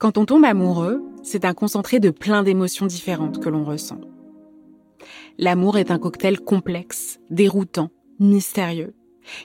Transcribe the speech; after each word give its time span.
Quand 0.00 0.16
on 0.16 0.24
tombe 0.24 0.46
amoureux, 0.46 1.02
c'est 1.22 1.44
un 1.44 1.52
concentré 1.52 2.00
de 2.00 2.08
plein 2.08 2.42
d'émotions 2.42 2.86
différentes 2.86 3.38
que 3.38 3.50
l'on 3.50 3.64
ressent. 3.64 4.00
L'amour 5.36 5.76
est 5.76 5.90
un 5.90 5.98
cocktail 5.98 6.40
complexe, 6.40 7.20
déroutant, 7.28 7.90
mystérieux, 8.18 8.94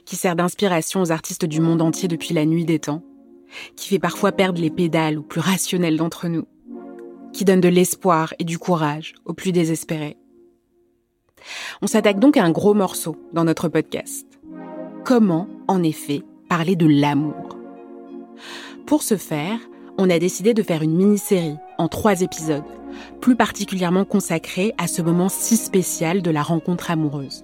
qui 0.05 0.15
sert 0.15 0.37
d'inspiration 0.37 1.01
aux 1.01 1.11
artistes 1.11 1.43
du 1.43 1.59
monde 1.59 1.81
entier 1.81 2.07
depuis 2.07 2.33
la 2.33 2.45
nuit 2.45 2.63
des 2.63 2.79
temps, 2.79 3.03
qui 3.75 3.89
fait 3.89 3.99
parfois 3.99 4.31
perdre 4.31 4.61
les 4.61 4.69
pédales 4.69 5.17
aux 5.17 5.23
plus 5.23 5.41
rationnels 5.41 5.97
d'entre 5.97 6.29
nous, 6.29 6.45
qui 7.33 7.43
donne 7.43 7.59
de 7.59 7.67
l'espoir 7.67 8.33
et 8.39 8.45
du 8.45 8.57
courage 8.57 9.13
aux 9.25 9.33
plus 9.33 9.51
désespérés. 9.51 10.15
On 11.81 11.87
s'attaque 11.87 12.21
donc 12.21 12.37
à 12.37 12.45
un 12.45 12.51
gros 12.51 12.73
morceau 12.73 13.17
dans 13.33 13.43
notre 13.43 13.67
podcast. 13.67 14.25
Comment, 15.03 15.49
en 15.67 15.83
effet, 15.83 16.23
parler 16.47 16.77
de 16.77 16.87
l'amour? 16.87 17.59
Pour 18.85 19.03
ce 19.03 19.17
faire, 19.17 19.59
on 19.97 20.09
a 20.09 20.19
décidé 20.19 20.53
de 20.53 20.63
faire 20.63 20.81
une 20.81 20.95
mini-série 20.95 21.57
en 21.77 21.87
trois 21.87 22.21
épisodes, 22.21 22.63
plus 23.21 23.35
particulièrement 23.35 24.05
consacrée 24.05 24.73
à 24.77 24.87
ce 24.87 25.01
moment 25.01 25.29
si 25.29 25.57
spécial 25.57 26.21
de 26.21 26.31
la 26.31 26.43
rencontre 26.43 26.91
amoureuse. 26.91 27.43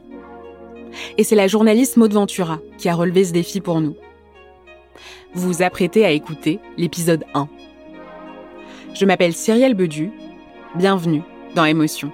Et 1.18 1.24
c'est 1.24 1.36
la 1.36 1.48
journaliste 1.48 1.98
Maud 1.98 2.14
Ventura 2.14 2.60
qui 2.78 2.90
a 2.90 2.96
relevé 2.96 3.24
ce 3.24 3.32
défi 3.32 3.62
pour 3.62 3.80
nous. 3.80 3.96
Vous 5.34 5.48
vous 5.54 5.62
apprêtez 5.62 6.06
à 6.06 6.12
écouter 6.12 6.60
l'épisode 6.78 7.24
1. 7.34 7.48
Je 8.94 9.06
m'appelle 9.06 9.34
Cyrielle 9.34 9.74
Bedu. 9.74 10.12
Bienvenue 10.76 11.24
dans 11.56 11.66
Émotion. 11.66 12.12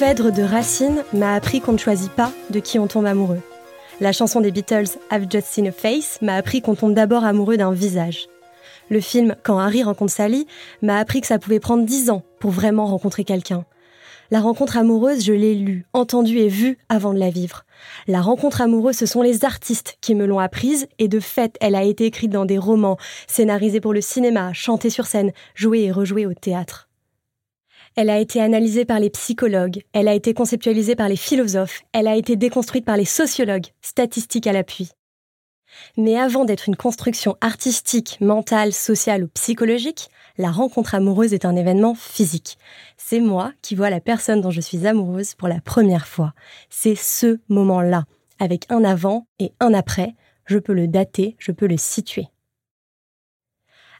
Phèdre 0.00 0.32
de 0.32 0.42
Racine 0.42 1.04
m'a 1.12 1.34
appris 1.34 1.60
qu'on 1.60 1.72
ne 1.72 1.78
choisit 1.78 2.10
pas 2.10 2.32
de 2.48 2.58
qui 2.58 2.78
on 2.78 2.86
tombe 2.86 3.04
amoureux. 3.04 3.42
La 4.00 4.12
chanson 4.12 4.40
des 4.40 4.50
Beatles 4.50 4.96
I've 5.12 5.26
Just 5.30 5.48
Seen 5.48 5.66
a 5.66 5.72
Face 5.72 6.18
m'a 6.22 6.36
appris 6.36 6.62
qu'on 6.62 6.74
tombe 6.74 6.94
d'abord 6.94 7.22
amoureux 7.22 7.58
d'un 7.58 7.72
visage. 7.72 8.26
Le 8.88 8.98
film 9.00 9.36
Quand 9.42 9.58
Harry 9.58 9.82
rencontre 9.82 10.14
Sally 10.14 10.46
m'a 10.80 10.96
appris 10.96 11.20
que 11.20 11.26
ça 11.26 11.38
pouvait 11.38 11.60
prendre 11.60 11.84
dix 11.84 12.08
ans 12.08 12.22
pour 12.38 12.50
vraiment 12.50 12.86
rencontrer 12.86 13.24
quelqu'un. 13.24 13.66
La 14.30 14.40
rencontre 14.40 14.78
amoureuse, 14.78 15.22
je 15.22 15.34
l'ai 15.34 15.54
lue, 15.54 15.84
entendue 15.92 16.38
et 16.38 16.48
vue 16.48 16.78
avant 16.88 17.12
de 17.12 17.18
la 17.18 17.28
vivre. 17.28 17.66
La 18.08 18.22
rencontre 18.22 18.62
amoureuse, 18.62 18.96
ce 18.96 19.04
sont 19.04 19.20
les 19.20 19.44
artistes 19.44 19.98
qui 20.00 20.14
me 20.14 20.24
l'ont 20.24 20.38
apprise, 20.38 20.88
et 20.98 21.08
de 21.08 21.20
fait, 21.20 21.58
elle 21.60 21.74
a 21.74 21.82
été 21.82 22.06
écrite 22.06 22.30
dans 22.30 22.46
des 22.46 22.56
romans, 22.56 22.96
scénarisée 23.26 23.82
pour 23.82 23.92
le 23.92 24.00
cinéma, 24.00 24.54
chantée 24.54 24.88
sur 24.88 25.04
scène, 25.04 25.32
jouée 25.54 25.82
et 25.82 25.92
rejouée 25.92 26.24
au 26.24 26.32
théâtre. 26.32 26.89
Elle 28.02 28.08
a 28.08 28.18
été 28.18 28.40
analysée 28.40 28.86
par 28.86 28.98
les 28.98 29.10
psychologues, 29.10 29.82
elle 29.92 30.08
a 30.08 30.14
été 30.14 30.32
conceptualisée 30.32 30.96
par 30.96 31.10
les 31.10 31.16
philosophes, 31.16 31.82
elle 31.92 32.08
a 32.08 32.16
été 32.16 32.34
déconstruite 32.34 32.86
par 32.86 32.96
les 32.96 33.04
sociologues, 33.04 33.66
statistiques 33.82 34.46
à 34.46 34.54
l'appui. 34.54 34.88
Mais 35.98 36.18
avant 36.18 36.46
d'être 36.46 36.66
une 36.66 36.76
construction 36.76 37.36
artistique, 37.42 38.16
mentale, 38.22 38.72
sociale 38.72 39.24
ou 39.24 39.28
psychologique, 39.34 40.08
la 40.38 40.50
rencontre 40.50 40.94
amoureuse 40.94 41.34
est 41.34 41.44
un 41.44 41.56
événement 41.56 41.94
physique. 41.94 42.56
C'est 42.96 43.20
moi 43.20 43.52
qui 43.60 43.74
vois 43.74 43.90
la 43.90 44.00
personne 44.00 44.40
dont 44.40 44.50
je 44.50 44.62
suis 44.62 44.86
amoureuse 44.86 45.34
pour 45.34 45.48
la 45.48 45.60
première 45.60 46.06
fois. 46.06 46.32
C'est 46.70 46.94
ce 46.94 47.38
moment-là, 47.50 48.04
avec 48.38 48.64
un 48.70 48.82
avant 48.82 49.26
et 49.40 49.52
un 49.60 49.74
après. 49.74 50.14
Je 50.46 50.56
peux 50.56 50.72
le 50.72 50.88
dater, 50.88 51.36
je 51.38 51.52
peux 51.52 51.66
le 51.66 51.76
situer. 51.76 52.28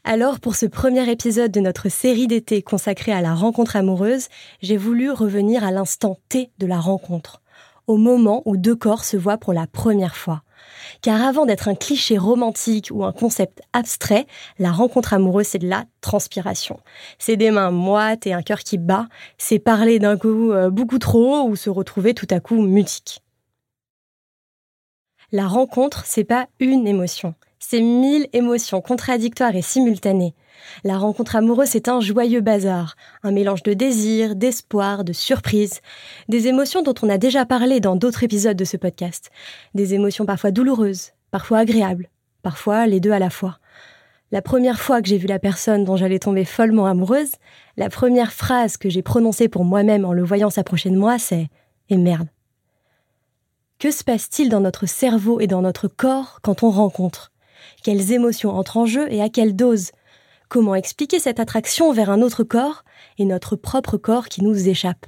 Alors, 0.03 0.39
pour 0.39 0.55
ce 0.55 0.65
premier 0.65 1.07
épisode 1.11 1.51
de 1.51 1.59
notre 1.59 1.87
série 1.87 2.25
d'été 2.25 2.63
consacrée 2.63 3.11
à 3.11 3.21
la 3.21 3.35
rencontre 3.35 3.75
amoureuse, 3.75 4.29
j'ai 4.59 4.75
voulu 4.75 5.11
revenir 5.11 5.63
à 5.63 5.69
l'instant 5.69 6.17
T 6.27 6.49
de 6.57 6.65
la 6.65 6.79
rencontre, 6.79 7.43
au 7.85 7.97
moment 7.97 8.41
où 8.45 8.57
deux 8.57 8.75
corps 8.75 9.03
se 9.03 9.15
voient 9.15 9.37
pour 9.37 9.53
la 9.53 9.67
première 9.67 10.15
fois. 10.15 10.41
Car 11.03 11.21
avant 11.21 11.45
d'être 11.45 11.67
un 11.67 11.75
cliché 11.75 12.17
romantique 12.17 12.89
ou 12.91 13.05
un 13.05 13.11
concept 13.11 13.61
abstrait, 13.73 14.25
la 14.57 14.71
rencontre 14.71 15.13
amoureuse, 15.13 15.45
c'est 15.45 15.59
de 15.59 15.69
la 15.69 15.85
transpiration. 16.01 16.79
C'est 17.19 17.37
des 17.37 17.51
mains 17.51 17.71
moites 17.71 18.25
et 18.25 18.33
un 18.33 18.41
cœur 18.41 18.61
qui 18.61 18.79
bat, 18.79 19.07
c'est 19.37 19.59
parler 19.59 19.99
d'un 19.99 20.17
coup 20.17 20.51
euh, 20.51 20.71
beaucoup 20.71 20.97
trop 20.97 21.43
ou 21.47 21.55
se 21.55 21.69
retrouver 21.69 22.15
tout 22.15 22.27
à 22.31 22.39
coup 22.39 22.59
mutique. 22.59 23.21
La 25.31 25.47
rencontre, 25.47 26.05
c'est 26.05 26.23
pas 26.23 26.47
une 26.59 26.87
émotion, 26.87 27.35
c'est 27.61 27.79
mille 27.79 28.27
émotions 28.33 28.81
contradictoires 28.81 29.55
et 29.55 29.61
simultanées. 29.61 30.33
La 30.83 30.97
rencontre 30.97 31.35
amoureuse, 31.35 31.69
c'est 31.69 31.87
un 31.87 32.01
joyeux 32.01 32.41
bazar, 32.41 32.95
un 33.23 33.31
mélange 33.31 33.63
de 33.63 33.73
désir, 33.73 34.35
d'espoir, 34.35 35.03
de 35.03 35.13
surprise, 35.13 35.79
des 36.27 36.47
émotions 36.47 36.81
dont 36.81 36.95
on 37.03 37.09
a 37.09 37.17
déjà 37.17 37.45
parlé 37.45 37.79
dans 37.79 37.95
d'autres 37.95 38.23
épisodes 38.23 38.57
de 38.57 38.65
ce 38.65 38.77
podcast, 38.77 39.29
des 39.75 39.93
émotions 39.93 40.25
parfois 40.25 40.51
douloureuses, 40.51 41.11
parfois 41.29 41.59
agréables, 41.59 42.09
parfois 42.41 42.87
les 42.87 42.99
deux 42.99 43.11
à 43.11 43.19
la 43.19 43.29
fois. 43.29 43.59
La 44.31 44.41
première 44.41 44.79
fois 44.79 45.01
que 45.01 45.07
j'ai 45.07 45.17
vu 45.17 45.27
la 45.27 45.39
personne 45.39 45.83
dont 45.83 45.97
j'allais 45.97 46.19
tomber 46.19 46.45
follement 46.45 46.87
amoureuse, 46.87 47.33
la 47.77 47.89
première 47.89 48.33
phrase 48.33 48.77
que 48.77 48.89
j'ai 48.89 49.01
prononcée 49.03 49.49
pour 49.49 49.65
moi-même 49.65 50.03
en 50.03 50.13
le 50.13 50.23
voyant 50.23 50.49
s'approcher 50.49 50.89
de 50.89 50.97
moi, 50.97 51.19
c'est⁇ 51.19 51.35
Et 51.89 51.97
merde!⁇ 51.97 52.27
Que 53.77 53.91
se 53.91 54.03
passe-t-il 54.03 54.49
dans 54.49 54.61
notre 54.61 54.87
cerveau 54.87 55.39
et 55.39 55.47
dans 55.47 55.61
notre 55.61 55.87
corps 55.87 56.39
quand 56.41 56.63
on 56.63 56.71
rencontre? 56.71 57.30
Quelles 57.83 58.11
émotions 58.11 58.51
entrent 58.51 58.77
en 58.77 58.85
jeu 58.85 59.11
et 59.11 59.21
à 59.21 59.29
quelle 59.29 59.55
dose? 59.55 59.91
Comment 60.49 60.75
expliquer 60.75 61.19
cette 61.19 61.39
attraction 61.39 61.93
vers 61.93 62.09
un 62.09 62.21
autre 62.21 62.43
corps 62.43 62.83
et 63.17 63.25
notre 63.25 63.55
propre 63.55 63.97
corps 63.97 64.27
qui 64.27 64.43
nous 64.43 64.69
échappe? 64.69 65.05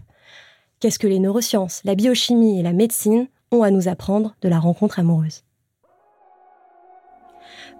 Qu'est-ce 0.79 0.99
que 0.99 1.07
les 1.07 1.19
neurosciences, 1.19 1.81
la 1.83 1.95
biochimie 1.95 2.59
et 2.59 2.63
la 2.63 2.73
médecine 2.73 3.27
ont 3.51 3.63
à 3.63 3.71
nous 3.71 3.87
apprendre 3.87 4.35
de 4.41 4.49
la 4.49 4.59
rencontre 4.59 4.99
amoureuse? 4.99 5.43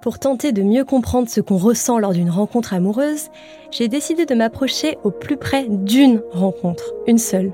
Pour 0.02 0.20
tenter 0.20 0.52
de 0.52 0.62
mieux 0.62 0.84
comprendre 0.84 1.30
ce 1.30 1.42
qu'on 1.42 1.58
ressent 1.58 1.98
lors 1.98 2.12
d'une 2.12 2.30
rencontre 2.30 2.74
amoureuse, 2.74 3.30
j'ai 3.72 3.88
décidé 3.88 4.26
de 4.26 4.36
m'approcher 4.36 4.98
au 5.04 5.12
plus 5.12 5.38
près 5.38 5.66
d'une 5.68 6.22
rencontre, 6.32 6.94
une 7.08 7.18
seule. 7.18 7.54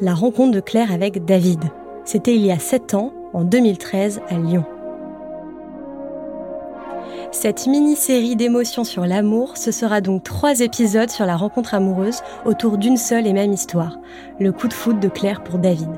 La 0.00 0.14
rencontre 0.14 0.52
de 0.52 0.60
Claire 0.60 0.92
avec 0.92 1.24
David. 1.24 1.60
C'était 2.04 2.34
il 2.34 2.46
y 2.46 2.52
a 2.52 2.58
7 2.58 2.94
ans, 2.94 3.12
en 3.32 3.42
2013, 3.44 4.22
à 4.28 4.38
Lyon. 4.38 4.64
Cette 7.34 7.66
mini-série 7.66 8.36
d'émotions 8.36 8.84
sur 8.84 9.04
l'amour, 9.06 9.56
ce 9.56 9.72
sera 9.72 10.00
donc 10.00 10.22
trois 10.22 10.60
épisodes 10.60 11.10
sur 11.10 11.26
la 11.26 11.36
rencontre 11.36 11.74
amoureuse 11.74 12.20
autour 12.46 12.78
d'une 12.78 12.96
seule 12.96 13.26
et 13.26 13.32
même 13.32 13.52
histoire, 13.52 13.98
le 14.38 14.52
coup 14.52 14.68
de 14.68 14.72
foudre 14.72 15.00
de 15.00 15.08
Claire 15.08 15.42
pour 15.42 15.58
David. 15.58 15.90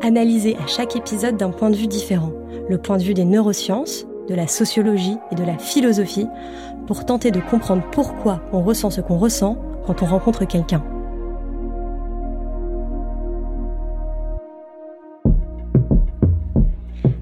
Analysé 0.00 0.56
à 0.56 0.66
chaque 0.66 0.96
épisode 0.96 1.36
d'un 1.36 1.50
point 1.50 1.68
de 1.68 1.76
vue 1.76 1.86
différent, 1.88 2.32
le 2.70 2.78
point 2.78 2.96
de 2.96 3.02
vue 3.02 3.12
des 3.12 3.26
neurosciences, 3.26 4.06
de 4.28 4.34
la 4.34 4.46
sociologie 4.46 5.18
et 5.30 5.34
de 5.34 5.44
la 5.44 5.58
philosophie, 5.58 6.26
pour 6.86 7.04
tenter 7.04 7.30
de 7.30 7.40
comprendre 7.40 7.82
pourquoi 7.92 8.40
on 8.54 8.62
ressent 8.62 8.88
ce 8.88 9.02
qu'on 9.02 9.18
ressent 9.18 9.58
quand 9.86 10.02
on 10.02 10.06
rencontre 10.06 10.46
quelqu'un. 10.46 10.82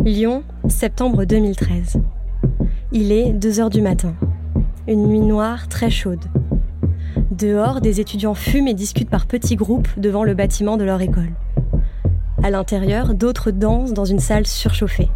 Lyon, 0.05 0.45
septembre 0.69 1.25
2013. 1.25 1.99
Il 2.93 3.13
est 3.13 3.33
2 3.33 3.61
heures 3.61 3.71
du 3.71 3.83
matin. 3.83 4.15
Une 4.89 5.07
nuit 5.07 5.21
noire 5.21 5.69
très 5.69 5.91
chaude. 5.91 6.25
Dehors, 7.31 7.81
des 7.81 8.01
étudiants 8.01 8.35
fument 8.35 8.67
et 8.67 8.75
discutent 8.75 9.09
par 9.09 9.27
petits 9.27 9.55
groupes 9.55 9.89
devant 9.97 10.25
le 10.25 10.35
bâtiment 10.35 10.77
de 10.77 10.83
leur 10.83 11.01
école. 11.01 11.31
À 12.43 12.51
l'intérieur, 12.51 13.15
d'autres 13.15 13.53
dansent 13.53 13.93
dans 13.93 14.05
une 14.05 14.19
salle 14.19 14.45
surchauffée. 14.45 15.09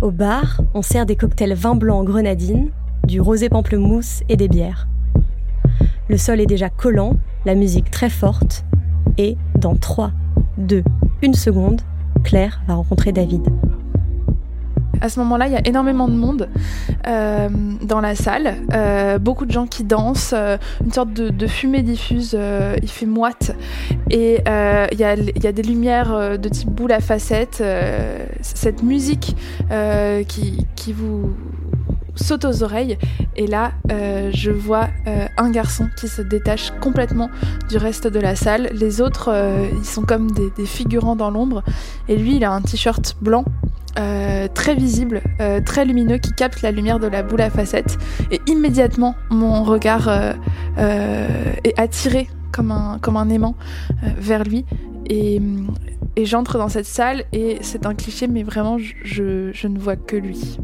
Au 0.00 0.12
bar, 0.12 0.60
on 0.74 0.82
sert 0.82 1.06
des 1.06 1.16
cocktails 1.16 1.54
vin 1.54 1.74
blanc 1.74 2.04
grenadine, 2.04 2.70
du 3.02 3.20
rosé 3.20 3.48
pamplemousse 3.48 4.22
et 4.28 4.36
des 4.36 4.46
bières. 4.46 4.86
Le 6.08 6.16
sol 6.16 6.40
est 6.40 6.46
déjà 6.46 6.70
collant, 6.70 7.16
la 7.46 7.56
musique 7.56 7.90
très 7.90 8.10
forte, 8.10 8.64
et 9.18 9.36
dans 9.56 9.74
3, 9.74 10.12
2, 10.58 10.84
1 11.24 11.32
seconde, 11.32 11.80
Claire 12.22 12.60
va 12.68 12.74
rencontrer 12.74 13.10
David. 13.10 13.42
À 15.00 15.08
ce 15.08 15.18
moment-là, 15.20 15.46
il 15.46 15.52
y 15.52 15.56
a 15.56 15.66
énormément 15.66 16.08
de 16.08 16.14
monde 16.14 16.48
euh, 17.06 17.48
dans 17.82 18.00
la 18.00 18.14
salle, 18.14 18.54
euh, 18.72 19.18
beaucoup 19.18 19.44
de 19.44 19.52
gens 19.52 19.66
qui 19.66 19.84
dansent, 19.84 20.32
euh, 20.34 20.56
une 20.82 20.92
sorte 20.92 21.12
de, 21.12 21.46
fumée 21.46 21.82
diffuse, 21.82 22.36
il 22.82 22.88
fait 22.88 23.06
moite, 23.06 23.54
et 24.10 24.38
il 24.46 24.98
y 24.98 25.04
a, 25.04 25.52
des 25.52 25.62
lumières 25.62 26.38
de 26.38 26.48
type 26.48 26.70
boule 26.70 26.92
à 26.92 27.00
facettes, 27.00 27.62
cette 28.40 28.82
musique 28.82 29.36
qui, 30.28 30.92
vous 30.92 31.34
saute 32.14 32.44
aux 32.44 32.62
oreilles. 32.62 32.96
Et 33.36 33.46
là 33.46 33.72
je 34.32 34.50
vois 34.50 34.88
un 35.36 35.50
garçon 35.50 35.88
qui 35.98 36.08
se 36.08 36.22
détache 36.22 36.72
complètement 36.80 37.28
du 37.68 37.76
reste 37.76 38.06
de 38.06 38.20
la 38.20 38.36
salle. 38.36 38.70
Les 38.72 39.00
autres 39.00 39.30
ils 39.76 39.84
sont 39.84 40.02
comme 40.02 40.30
des 40.30 40.66
figurants 40.66 41.16
dans 41.16 41.30
l'ombre. 41.30 41.62
Et 42.08 42.16
lui 42.16 42.36
il 42.36 42.44
a 42.44 42.52
un 42.52 42.62
t-shirt 42.62 43.16
blanc 43.20 43.44
euh, 43.98 44.48
très 44.52 44.74
visible, 44.74 45.22
euh, 45.40 45.60
très 45.60 45.84
lumineux, 45.84 46.18
qui 46.18 46.32
capte 46.32 46.62
la 46.62 46.72
lumière 46.72 46.98
de 46.98 47.06
la 47.06 47.22
boule 47.22 47.40
à 47.40 47.50
facettes. 47.50 47.96
Et 48.30 48.40
immédiatement, 48.46 49.14
mon 49.30 49.62
regard 49.62 50.08
euh, 50.08 50.32
est 51.62 51.78
attiré 51.78 52.28
comme 52.52 52.70
un, 52.72 53.28
aimant 53.28 53.54
vers 54.02 54.44
lui. 54.44 54.64
Et, 55.08 55.40
j'entre 56.22 56.58
dans 56.58 56.68
cette 56.68 56.86
salle 56.86 57.24
et 57.32 57.58
c'est 57.62 57.86
un 57.86 57.94
cliché, 57.94 58.28
mais 58.28 58.44
vraiment, 58.44 58.78
je, 58.78 59.50
je 59.52 59.68
ne 59.68 59.78
vois 59.78 59.96
que 59.96 60.16
lui. 60.16 60.58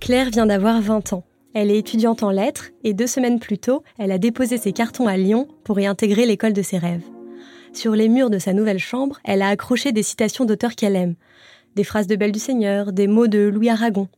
Claire 0.00 0.30
vient 0.30 0.46
d'avoir 0.46 0.80
20 0.80 1.12
ans. 1.14 1.24
Elle 1.54 1.70
est 1.70 1.78
étudiante 1.78 2.22
en 2.22 2.30
lettres 2.30 2.70
et 2.84 2.92
deux 2.92 3.06
semaines 3.06 3.40
plus 3.40 3.58
tôt, 3.58 3.82
elle 3.98 4.12
a 4.12 4.18
déposé 4.18 4.58
ses 4.58 4.72
cartons 4.72 5.06
à 5.06 5.16
Lyon 5.16 5.48
pour 5.64 5.80
y 5.80 5.86
intégrer 5.86 6.26
l'école 6.26 6.52
de 6.52 6.62
ses 6.62 6.78
rêves. 6.78 7.02
Sur 7.72 7.94
les 7.94 8.08
murs 8.08 8.30
de 8.30 8.38
sa 8.38 8.52
nouvelle 8.52 8.78
chambre, 8.78 9.20
elle 9.24 9.42
a 9.42 9.48
accroché 9.48 9.92
des 9.92 10.02
citations 10.02 10.44
d'auteurs 10.44 10.74
qu'elle 10.74 10.96
aime, 10.96 11.14
des 11.76 11.84
phrases 11.84 12.06
de 12.06 12.16
Belle 12.16 12.32
du 12.32 12.38
Seigneur, 12.38 12.92
des 12.92 13.06
mots 13.06 13.28
de 13.28 13.38
Louis 13.38 13.70
Aragon. 13.70 14.08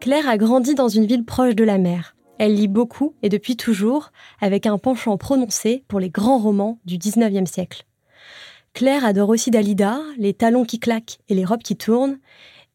Claire 0.00 0.28
a 0.28 0.36
grandi 0.38 0.74
dans 0.74 0.88
une 0.88 1.06
ville 1.06 1.24
proche 1.24 1.54
de 1.54 1.64
la 1.64 1.78
mer. 1.78 2.16
Elle 2.38 2.54
lit 2.54 2.68
beaucoup 2.68 3.14
et 3.22 3.28
depuis 3.28 3.56
toujours, 3.56 4.12
avec 4.40 4.66
un 4.66 4.78
penchant 4.78 5.16
prononcé 5.16 5.84
pour 5.88 6.00
les 6.00 6.10
grands 6.10 6.38
romans 6.38 6.78
du 6.84 6.98
XIXe 6.98 7.50
siècle. 7.50 7.84
Claire 8.74 9.04
adore 9.04 9.28
aussi 9.28 9.50
Dalida, 9.50 10.00
les 10.18 10.34
talons 10.34 10.64
qui 10.64 10.78
claquent 10.78 11.18
et 11.28 11.34
les 11.34 11.44
robes 11.44 11.62
qui 11.62 11.76
tournent, 11.76 12.18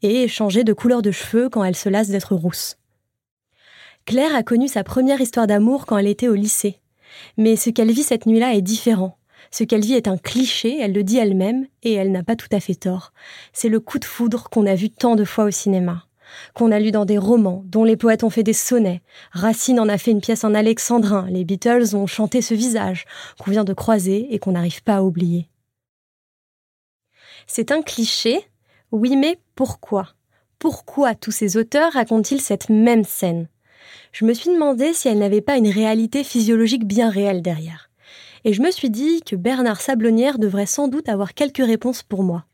et 0.02 0.28
changer 0.28 0.66
de 0.66 0.74
couleur 0.74 1.02
de 1.02 1.12
cheveux 1.12 1.48
quand 1.50 1.64
elle 1.64 1.78
se 1.78 1.88
lasse 1.88 2.10
d'être 2.10 2.36
rousse. 2.36 2.78
Claire 4.06 4.36
a 4.36 4.44
connu 4.44 4.68
sa 4.68 4.84
première 4.84 5.22
histoire 5.22 5.48
d'amour 5.48 5.86
quand 5.86 5.98
elle 5.98 6.08
était 6.08 6.28
au 6.28 6.36
lycée. 6.36 6.82
Mais 7.38 7.56
ce 7.56 7.70
qu'elle 7.70 7.92
vit 7.92 8.04
cette 8.04 8.26
nuit-là 8.26 8.54
est 8.54 8.62
différent. 8.62 9.18
Ce 9.54 9.64
qu'elle 9.64 9.82
vit 9.82 9.94
est 9.94 10.08
un 10.08 10.18
cliché, 10.18 10.80
elle 10.82 10.94
le 10.94 11.04
dit 11.04 11.20
elle-même, 11.20 11.68
et 11.84 11.94
elle 11.94 12.12
n'a 12.12 12.24
pas 12.24 12.36
tout 12.36 12.48
à 12.52 12.60
fait 12.60 12.74
tort. 12.74 13.14
C'est 13.54 13.70
le 13.70 13.80
coup 13.80 14.00
de 14.00 14.04
foudre 14.04 14.50
qu'on 14.50 14.66
a 14.66 14.74
vu 14.74 14.90
tant 14.90 15.16
de 15.16 15.26
fois 15.26 15.44
au 15.44 15.52
cinéma, 15.52 16.08
qu'on 16.56 16.72
a 16.72 16.80
lu 16.80 16.90
dans 16.90 17.06
des 17.06 17.20
romans, 17.20 17.62
dont 17.68 17.84
les 17.84 17.96
poètes 17.96 18.24
ont 18.24 18.32
fait 18.32 18.42
des 18.42 18.52
sonnets. 18.54 19.04
Racine 19.32 19.80
en 19.80 19.90
a 19.90 20.00
fait 20.00 20.10
une 20.10 20.22
pièce 20.22 20.44
en 20.44 20.56
alexandrin, 20.56 21.28
les 21.30 21.46
Beatles 21.46 21.96
ont 21.96 22.08
chanté 22.08 22.42
ce 22.42 22.56
visage, 22.56 23.06
qu'on 23.38 23.52
vient 23.52 23.64
de 23.64 23.76
croiser 23.76 24.34
et 24.34 24.40
qu'on 24.40 24.54
n'arrive 24.54 24.82
pas 24.82 24.96
à 24.96 25.04
oublier. 25.04 25.52
C'est 27.46 27.72
un 27.72 27.84
cliché, 27.84 28.40
oui, 28.92 29.16
mais 29.16 29.38
pourquoi? 29.54 30.16
Pourquoi 30.58 31.14
tous 31.14 31.30
ces 31.30 31.58
auteurs 31.58 31.94
racontent-ils 31.94 32.42
cette 32.42 32.70
même 32.70 33.04
scène? 33.04 33.48
Je 34.14 34.26
me 34.26 34.34
suis 34.34 34.50
demandé 34.50 34.94
si 34.94 35.10
elle 35.10 35.20
n'avait 35.20 35.42
pas 35.42 35.58
une 35.58 35.70
réalité 35.70 36.24
physiologique 36.24 36.88
bien 36.88 37.12
réelle 37.12 37.44
derrière 37.44 37.92
et 38.46 38.54
je 38.54 38.62
me 38.62 38.72
suis 38.72 38.90
dit 38.90 39.22
que 39.22 39.36
Bernard 39.36 39.82
Sablonnière 39.82 40.40
devrait 40.40 40.66
sans 40.66 40.88
doute 40.88 41.10
avoir 41.10 41.34
quelques 41.34 41.66
réponses 41.66 42.04
pour 42.04 42.24
moi. 42.24 42.46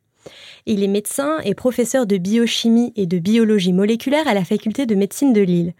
Il 0.65 0.83
est 0.83 0.87
médecin 0.87 1.39
et 1.43 1.55
professeur 1.55 2.05
de 2.05 2.17
biochimie 2.17 2.93
et 2.95 3.05
de 3.05 3.19
biologie 3.19 3.73
moléculaire 3.73 4.27
à 4.27 4.33
la 4.33 4.43
faculté 4.45 4.85
de 4.85 4.95
médecine 4.95 5.33
de 5.33 5.41
Lille. 5.41 5.73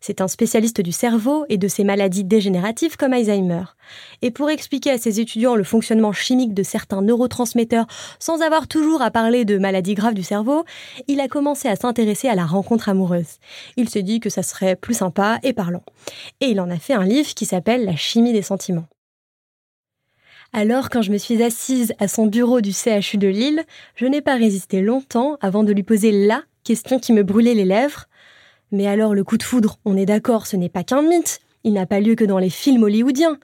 C'est 0.00 0.20
un 0.20 0.28
spécialiste 0.28 0.82
du 0.82 0.92
cerveau 0.92 1.46
et 1.48 1.56
de 1.56 1.68
ses 1.68 1.84
maladies 1.84 2.24
dégénératives 2.24 2.96
comme 2.96 3.14
Alzheimer. 3.14 3.64
Et 4.20 4.30
pour 4.30 4.50
expliquer 4.50 4.90
à 4.90 4.98
ses 4.98 5.20
étudiants 5.20 5.54
le 5.54 5.64
fonctionnement 5.64 6.12
chimique 6.12 6.52
de 6.52 6.62
certains 6.62 7.00
neurotransmetteurs 7.00 7.86
sans 8.18 8.42
avoir 8.42 8.68
toujours 8.68 9.00
à 9.00 9.10
parler 9.10 9.46
de 9.46 9.56
maladies 9.56 9.94
graves 9.94 10.14
du 10.14 10.22
cerveau, 10.22 10.64
il 11.08 11.20
a 11.20 11.28
commencé 11.28 11.68
à 11.68 11.76
s'intéresser 11.76 12.28
à 12.28 12.34
la 12.34 12.44
rencontre 12.44 12.90
amoureuse. 12.90 13.38
Il 13.76 13.88
s'est 13.88 14.02
dit 14.02 14.20
que 14.20 14.28
ça 14.28 14.42
serait 14.42 14.76
plus 14.76 14.94
sympa 14.94 15.38
et 15.42 15.54
parlant. 15.54 15.84
Et 16.42 16.46
il 16.46 16.60
en 16.60 16.70
a 16.70 16.76
fait 16.76 16.94
un 16.94 17.04
livre 17.04 17.32
qui 17.32 17.46
s'appelle 17.46 17.86
La 17.86 17.96
chimie 17.96 18.34
des 18.34 18.42
sentiments. 18.42 18.86
Alors, 20.56 20.88
quand 20.88 21.02
je 21.02 21.10
me 21.10 21.18
suis 21.18 21.42
assise 21.42 21.94
à 21.98 22.06
son 22.06 22.28
bureau 22.28 22.60
du 22.60 22.72
CHU 22.72 23.16
de 23.16 23.26
Lille, 23.26 23.64
je 23.96 24.06
n'ai 24.06 24.22
pas 24.22 24.36
résisté 24.36 24.82
longtemps 24.82 25.36
avant 25.40 25.64
de 25.64 25.72
lui 25.72 25.82
poser 25.82 26.12
la 26.12 26.44
question 26.62 27.00
qui 27.00 27.12
me 27.12 27.24
brûlait 27.24 27.54
les 27.54 27.64
lèvres. 27.64 28.04
Mais 28.70 28.86
alors, 28.86 29.16
le 29.16 29.24
coup 29.24 29.36
de 29.36 29.42
foudre, 29.42 29.80
on 29.84 29.96
est 29.96 30.06
d'accord, 30.06 30.46
ce 30.46 30.56
n'est 30.56 30.68
pas 30.68 30.84
qu'un 30.84 31.02
mythe. 31.02 31.40
Il 31.64 31.72
n'a 31.72 31.86
pas 31.86 31.98
lieu 31.98 32.14
que 32.14 32.24
dans 32.24 32.38
les 32.38 32.50
films 32.50 32.84
hollywoodiens. 32.84 33.36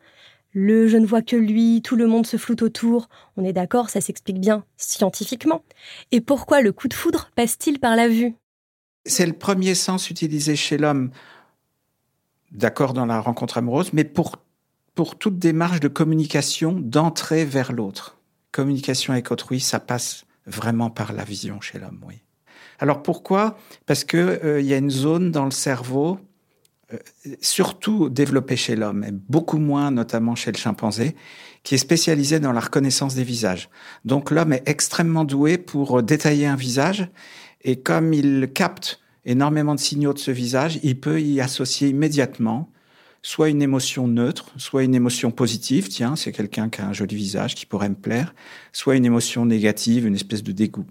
Le 0.52 0.86
je 0.86 0.98
ne 0.98 1.04
vois 1.04 1.20
que 1.20 1.34
lui, 1.34 1.82
tout 1.82 1.96
le 1.96 2.06
monde 2.06 2.28
se 2.28 2.36
floute 2.36 2.62
autour. 2.62 3.08
On 3.36 3.44
est 3.44 3.52
d'accord, 3.52 3.90
ça 3.90 4.00
s'explique 4.00 4.38
bien 4.38 4.64
scientifiquement. 4.76 5.64
Et 6.12 6.20
pourquoi 6.20 6.62
le 6.62 6.70
coup 6.70 6.86
de 6.86 6.94
foudre 6.94 7.32
passe-t-il 7.34 7.80
par 7.80 7.96
la 7.96 8.06
vue? 8.06 8.34
C'est 9.04 9.26
le 9.26 9.32
premier 9.32 9.74
sens 9.74 10.10
utilisé 10.10 10.54
chez 10.54 10.78
l'homme, 10.78 11.10
d'accord 12.52 12.92
dans 12.92 13.06
la 13.06 13.20
rencontre 13.20 13.58
amoureuse, 13.58 13.92
mais 13.92 14.04
pour 14.04 14.37
pour 14.94 15.16
toute 15.18 15.38
démarche 15.38 15.80
de 15.80 15.88
communication, 15.88 16.78
d'entrée 16.78 17.44
vers 17.44 17.73
l'autre. 17.73 18.18
Communication 18.52 19.12
avec 19.12 19.30
autrui, 19.30 19.61
ça 19.61 19.80
passe 19.80 20.25
vraiment 20.47 20.90
par 20.90 21.12
la 21.12 21.25
vision 21.25 21.61
chez 21.61 21.78
l'homme, 21.78 22.00
oui. 22.06 22.16
Alors 22.78 23.02
pourquoi? 23.02 23.59
Parce 23.87 24.04
que 24.04 24.16
euh, 24.16 24.61
il 24.61 24.66
y 24.66 24.75
a 24.75 24.78
une 24.78 24.90
zone 24.90 25.30
dans 25.30 25.44
le 25.44 25.50
cerveau, 25.50 26.18
euh, 26.92 26.99
surtout 27.40 28.09
développée 28.09 28.56
chez 28.56 28.75
l'homme, 28.75 29.04
et 29.04 29.12
beaucoup 29.12 29.59
moins 29.59 29.90
notamment 29.90 30.35
chez 30.35 30.50
le 30.50 30.56
chimpanzé, 30.56 31.14
qui 31.62 31.75
est 31.75 31.78
spécialisée 31.78 32.40
dans 32.40 32.52
la 32.52 32.61
reconnaissance 32.61 33.14
des 33.14 33.25
visages. 33.25 33.68
Donc 34.04 34.30
l'homme 34.30 34.54
est 34.54 34.66
extrêmement 34.66 35.25
doué 35.25 35.59
pour 35.59 36.02
détailler 36.02 36.47
un 36.47 36.56
visage, 36.56 37.09
et 37.62 37.80
comme 37.80 38.14
il 38.14 38.50
capte 38.54 39.00
énormément 39.26 39.75
de 39.75 39.80
signaux 39.80 40.14
de 40.14 40.18
ce 40.18 40.30
visage, 40.30 40.80
il 40.82 40.99
peut 40.99 41.20
y 41.20 41.40
associer 41.40 41.88
immédiatement 41.88 42.70
soit 43.22 43.48
une 43.48 43.62
émotion 43.62 44.08
neutre, 44.08 44.50
soit 44.56 44.82
une 44.82 44.94
émotion 44.94 45.30
positive, 45.30 45.88
tiens, 45.88 46.16
c'est 46.16 46.32
quelqu'un 46.32 46.70
qui 46.70 46.80
a 46.80 46.86
un 46.86 46.92
joli 46.92 47.16
visage 47.16 47.54
qui 47.54 47.66
pourrait 47.66 47.88
me 47.88 47.94
plaire, 47.94 48.34
soit 48.72 48.96
une 48.96 49.04
émotion 49.04 49.44
négative, 49.44 50.06
une 50.06 50.14
espèce 50.14 50.42
de 50.42 50.52
dégoût. 50.52 50.86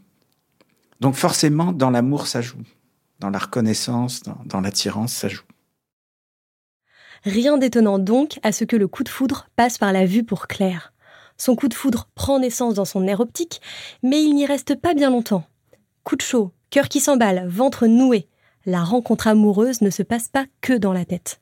Donc 1.00 1.16
forcément, 1.16 1.72
dans 1.72 1.90
l'amour, 1.90 2.28
ça 2.28 2.42
joue. 2.42 2.62
Dans 3.20 3.30
la 3.30 3.40
reconnaissance, 3.40 4.22
dans, 4.24 4.62
l'attirance, 4.62 5.14
ça 5.14 5.28
joue. 5.28 5.44
Rien 7.24 7.58
d'étonnant 7.58 8.00
donc 8.00 8.40
à 8.44 8.52
ce 8.52 8.64
que 8.64 8.78
le 8.78 8.88
coup 8.88 9.04
de 9.04 9.10
foudre 9.10 9.50
passe 9.56 9.78
par 9.78 9.92
la 9.92 10.06
vue 10.06 10.24
pour 10.24 10.48
Claire. 10.48 10.94
Son 11.38 11.56
coup 11.56 11.68
de 11.68 11.74
foudre 11.74 12.10
prend 12.16 12.40
naissance 12.40 12.76
dans 12.76 12.86
son 12.86 13.02
nerf 13.02 13.20
optique, 13.20 13.62
mais 14.04 14.24
il 14.24 14.36
n'y 14.36 14.46
reste 14.46 14.76
pas 14.76 14.94
bien 14.94 15.10
longtemps. 15.10 15.46
Coup 16.04 16.16
de 16.16 16.22
chaud, 16.22 16.54
cœur 16.70 16.88
qui 16.88 17.00
s'emballe, 17.00 17.46
ventre 17.48 17.88
noué. 17.88 18.28
La 18.66 18.84
rencontre 18.84 19.28
amoureuse 19.28 19.82
ne 19.82 19.90
se 19.90 20.04
passe 20.04 20.28
pas 20.28 20.46
que 20.62 20.74
dans 20.74 20.94
la 20.94 21.06
tête. 21.06 21.42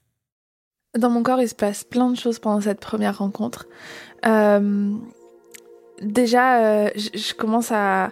Dans 0.95 1.09
mon 1.09 1.21
corps, 1.21 1.41
il 1.41 1.49
se 1.49 1.55
passe 1.55 1.83
plein 1.83 2.09
de 2.09 2.17
choses 2.17 2.39
pendant 2.39 2.61
cette 2.61 2.79
première 2.79 3.19
rencontre. 3.19 3.67
Euh, 4.25 4.93
déjà, 6.01 6.59
euh, 6.59 6.89
je 6.95 7.33
commence 7.33 7.71
à, 7.71 8.09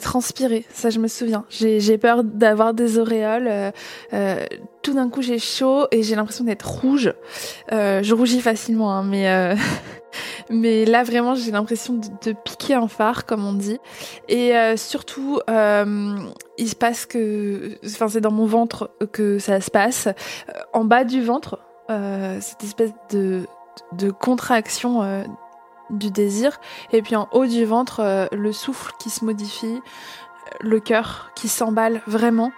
transpirer, 0.00 0.64
ça 0.70 0.88
je 0.88 0.98
me 0.98 1.08
souviens. 1.08 1.44
J'ai 1.50 1.98
peur 1.98 2.24
d'avoir 2.24 2.72
des 2.72 2.98
auréoles. 2.98 3.72
Euh, 4.14 4.46
tout 4.82 4.94
d'un 4.94 5.10
coup, 5.10 5.20
j'ai 5.20 5.38
chaud 5.38 5.86
et 5.90 6.02
j'ai 6.02 6.14
l'impression 6.14 6.44
d'être 6.44 6.66
rouge. 6.66 7.12
je 7.70 8.14
rougis 8.14 8.40
facilement, 8.40 8.94
hein, 8.94 9.02
mais 9.02 9.54
mais 10.50 10.84
là 10.84 11.02
vraiment 11.02 11.34
j'ai 11.34 11.50
l'impression 11.50 11.94
de, 11.94 12.32
piquer 12.32 12.74
un 12.74 12.88
phare 12.88 13.26
comme 13.26 13.44
on 13.44 13.52
dit. 13.52 13.78
Et 14.28 14.54
surtout, 14.76 15.40
il 15.48 16.68
se 16.68 16.76
passe 16.76 17.04
que, 17.04 17.76
enfin 17.84 18.08
c'est 18.08 18.22
dans 18.22 18.32
mon 18.32 18.46
ventre 18.46 18.90
que 19.12 19.38
ça 19.38 19.60
se 19.60 19.70
passe, 19.70 20.08
en 20.72 20.86
bas 20.86 21.04
du 21.04 21.22
ventre, 21.22 21.58
cette 21.88 22.64
espèce 22.64 22.92
de, 23.10 23.46
de 23.92 24.10
contraction 24.10 25.24
du 25.90 26.10
désir, 26.10 26.58
et 26.92 27.02
puis 27.02 27.16
en 27.16 27.28
haut 27.32 27.46
du 27.46 27.64
ventre, 27.64 28.28
le 28.32 28.52
souffle 28.52 28.92
qui 28.98 29.10
se 29.10 29.24
modifie, 29.24 29.80
le 30.60 30.80
cœur 30.80 31.30
qui 31.34 31.48
s'emballe 31.48 32.02
vraiment. 32.06 32.52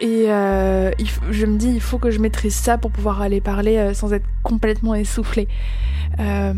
Et 0.00 0.30
euh, 0.32 0.90
je 1.30 1.46
me 1.46 1.56
dis, 1.56 1.68
il 1.68 1.80
faut 1.80 1.98
que 1.98 2.10
je 2.10 2.18
maîtrise 2.18 2.54
ça 2.54 2.78
pour 2.78 2.90
pouvoir 2.90 3.22
aller 3.22 3.40
parler 3.40 3.76
euh, 3.76 3.94
sans 3.94 4.12
être 4.12 4.26
complètement 4.42 4.94
essoufflée. 4.94 5.48
Euh, 6.18 6.52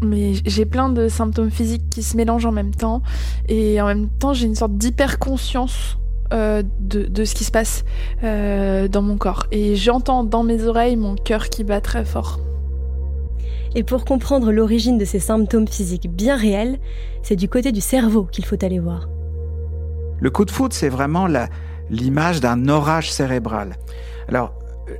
mais 0.00 0.32
j'ai 0.46 0.64
plein 0.64 0.88
de 0.88 1.08
symptômes 1.08 1.50
physiques 1.50 1.88
qui 1.90 2.02
se 2.02 2.16
mélangent 2.16 2.46
en 2.46 2.52
même 2.52 2.74
temps. 2.74 3.02
Et 3.48 3.80
en 3.80 3.86
même 3.86 4.08
temps, 4.08 4.32
j'ai 4.32 4.46
une 4.46 4.54
sorte 4.54 4.76
d'hyper-conscience 4.76 5.98
de, 6.32 6.62
de, 7.06 7.24
ce 7.24 7.34
qui 7.34 7.44
se 7.44 7.50
passe 7.50 7.84
dans 8.22 9.02
mon 9.02 9.16
corps. 9.16 9.46
Et 9.52 9.76
j'entends 9.76 10.24
dans 10.24 10.42
mes 10.42 10.64
oreilles 10.64 10.96
mon 10.96 11.14
cœur 11.14 11.48
qui 11.48 11.64
bat 11.64 11.80
très 11.80 12.04
fort. 12.04 12.40
Et 13.74 13.84
pour 13.84 14.04
comprendre 14.04 14.52
l'origine 14.52 14.98
de 14.98 15.04
ces 15.04 15.18
symptômes 15.18 15.68
physiques 15.68 16.10
bien 16.10 16.36
réels, 16.36 16.78
c'est 17.22 17.36
du 17.36 17.48
côté 17.48 17.72
du 17.72 17.80
cerveau 17.80 18.24
qu'il 18.24 18.44
faut 18.44 18.62
aller 18.62 18.78
voir. 18.78 19.08
Le 20.20 20.30
coup 20.30 20.44
de 20.44 20.50
foudre, 20.50 20.74
c'est 20.74 20.90
vraiment 20.90 21.26
la, 21.26 21.48
l'image 21.90 22.40
d'un 22.40 22.68
orage 22.68 23.10
cérébral. 23.10 23.76
Alors, 24.28 24.52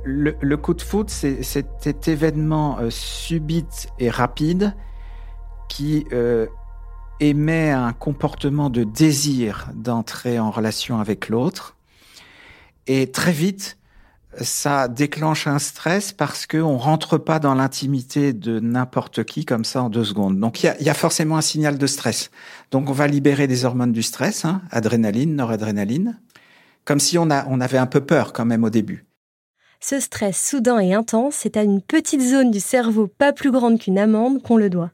le, 0.03 0.55
coup 0.55 0.73
de 0.73 0.81
foudre, 0.81 1.09
c'est 1.09 1.43
cet 1.43 2.07
événement 2.07 2.79
euh, 2.79 2.89
subit 2.89 3.65
et 3.99 4.09
rapide 4.09 4.73
qui 5.69 6.05
euh, 6.13 6.47
émet 7.19 7.71
un 7.71 7.93
comportement 7.93 8.69
de 8.69 8.83
désir 8.83 9.69
d'entrer 9.73 10.39
en 10.39 10.51
relation 10.51 10.99
avec 10.99 11.29
l'autre. 11.29 11.75
Et 12.87 13.11
très 13.11 13.31
vite, 13.31 13.77
ça 14.41 14.87
déclenche 14.87 15.47
un 15.47 15.59
stress 15.59 16.11
parce 16.11 16.47
qu'on 16.47 16.77
rentre 16.77 17.17
pas 17.17 17.39
dans 17.39 17.53
l'intimité 17.53 18.33
de 18.33 18.59
n'importe 18.59 19.23
qui 19.23 19.45
comme 19.45 19.63
ça 19.63 19.83
en 19.83 19.89
deux 19.89 20.03
secondes. 20.03 20.39
Donc 20.39 20.63
il 20.63 20.75
y 20.79 20.89
a, 20.89 20.93
forcément 20.93 21.37
un 21.37 21.41
signal 21.41 21.77
de 21.77 21.87
stress. 21.87 22.31
Donc 22.71 22.89
on 22.89 22.93
va 22.93 23.07
libérer 23.07 23.47
des 23.47 23.65
hormones 23.65 23.91
du 23.91 24.03
stress, 24.03 24.45
hein, 24.45 24.61
adrénaline, 24.71 25.35
noradrénaline 25.35 26.19
comme 26.85 26.99
si 26.99 27.17
on, 27.17 27.29
a, 27.29 27.45
on 27.47 27.61
avait 27.61 27.77
un 27.77 27.85
peu 27.85 28.01
peur 28.01 28.33
quand 28.33 28.45
même 28.45 28.63
au 28.63 28.69
début. 28.69 29.05
Ce 29.79 29.99
stress 29.99 30.41
soudain 30.41 30.79
et 30.79 30.93
intense, 30.93 31.35
c'est 31.35 31.57
à 31.57 31.63
une 31.63 31.81
petite 31.81 32.21
zone 32.21 32.51
du 32.51 32.59
cerveau 32.59 33.07
pas 33.07 33.33
plus 33.33 33.51
grande 33.51 33.79
qu'une 33.79 33.99
amande 33.99 34.41
qu'on 34.41 34.57
le 34.57 34.69
doit. 34.69 34.91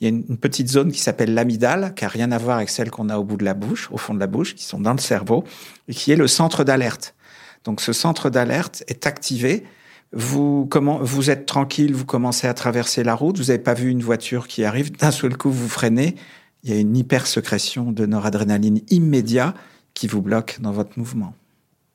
Il 0.00 0.04
y 0.04 0.06
a 0.06 0.10
une 0.10 0.38
petite 0.38 0.68
zone 0.68 0.92
qui 0.92 1.00
s'appelle 1.00 1.34
l'amygdale, 1.34 1.92
qui 1.94 2.06
a 2.06 2.08
rien 2.08 2.32
à 2.32 2.38
voir 2.38 2.56
avec 2.56 2.70
celle 2.70 2.90
qu'on 2.90 3.10
a 3.10 3.18
au 3.18 3.24
bout 3.24 3.36
de 3.36 3.44
la 3.44 3.52
bouche, 3.52 3.88
au 3.92 3.98
fond 3.98 4.14
de 4.14 4.20
la 4.20 4.26
bouche, 4.26 4.54
qui 4.54 4.64
sont 4.64 4.80
dans 4.80 4.92
le 4.92 4.98
cerveau, 4.98 5.44
et 5.88 5.94
qui 5.94 6.10
est 6.10 6.16
le 6.16 6.26
centre 6.26 6.64
d'alerte. 6.64 7.14
Donc 7.64 7.82
ce 7.82 7.92
centre 7.92 8.30
d'alerte 8.30 8.82
est 8.88 9.06
activé. 9.06 9.64
Vous, 10.12 10.68
vous 11.02 11.30
êtes 11.30 11.44
tranquille, 11.44 11.94
vous 11.94 12.06
commencez 12.06 12.46
à 12.46 12.54
traverser 12.54 13.04
la 13.04 13.14
route, 13.14 13.38
vous 13.38 13.44
n'avez 13.44 13.58
pas 13.58 13.74
vu 13.74 13.90
une 13.90 14.02
voiture 14.02 14.48
qui 14.48 14.64
arrive, 14.64 14.96
d'un 14.96 15.10
seul 15.10 15.36
coup 15.36 15.50
vous 15.50 15.68
freinez, 15.68 16.16
il 16.64 16.70
y 16.70 16.72
a 16.72 16.80
une 16.80 16.96
hypersécrétion 16.96 17.92
de 17.92 18.06
noradrénaline 18.06 18.80
immédiat 18.90 19.54
qui 19.94 20.06
vous 20.06 20.22
bloque 20.22 20.58
dans 20.60 20.72
votre 20.72 20.98
mouvement. 20.98 21.34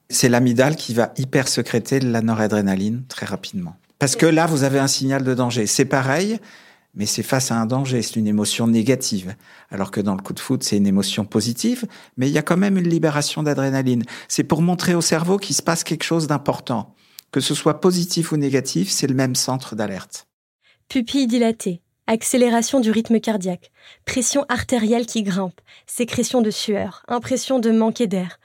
C'est 0.10 0.30
l'amygdale 0.30 0.76
qui 0.76 0.94
va 0.94 1.12
hyper 1.18 1.48
sécréter 1.48 2.00
la 2.00 2.22
noradrénaline 2.22 3.04
très 3.08 3.26
rapidement. 3.26 3.76
Parce 4.00 4.16
que 4.16 4.26
là, 4.26 4.46
vous 4.46 4.64
avez 4.64 4.80
un 4.80 4.88
signal 4.88 5.24
de 5.24 5.34
danger. 5.34 5.66
C'est 5.66 5.86
pareil, 5.86 6.40
mais 6.96 7.06
c'est 7.06 7.24
face 7.24 7.52
à 7.52 7.56
un 7.56 7.66
danger, 7.66 8.02
c'est 8.02 8.16
une 8.16 8.28
émotion 8.28 8.68
négative. 8.68 9.36
Alors 9.70 9.92
que 9.92 10.02
dans 10.02 10.16
le 10.16 10.22
coup 10.22 10.34
de 10.34 10.40
foot, 10.40 10.64
c'est 10.64 10.78
une 10.78 10.88
émotion 10.88 11.26
positive, 11.26 11.86
mais 12.18 12.28
il 12.30 12.34
y 12.34 12.38
a 12.38 12.42
quand 12.42 12.58
même 12.58 12.78
une 12.78 12.88
libération 12.88 13.44
d'adrénaline. 13.44 14.04
C'est 14.28 14.44
pour 14.44 14.62
montrer 14.62 14.96
au 14.96 15.02
cerveau 15.02 15.38
qu'il 15.38 15.56
se 15.56 15.62
passe 15.62 15.84
quelque 15.84 16.04
chose 16.04 16.28
d'important. 16.28 16.96
Que 17.32 17.42
ce 17.42 17.54
soit 17.54 17.82
positif 17.82 18.32
ou 18.32 18.38
négatif, 18.38 18.90
c'est 18.90 19.08
le 19.08 19.16
même 19.16 19.36
centre 19.36 19.76
d'alerte. 19.76 20.28
Pupille 20.88 21.28
dilatée, 21.28 21.82
accélération 22.08 22.80
du 22.80 22.92
rythme 22.92 23.20
cardiaque, 23.20 23.72
pression 24.06 24.46
artérielle 24.48 25.06
qui 25.06 25.24
grimpe, 25.24 25.60
sécrétion 25.88 26.42
de 26.42 26.52
sueur, 26.52 27.04
impression 27.08 27.60
de 27.60 27.72
manquer 27.72 28.08
d'air. 28.08 28.40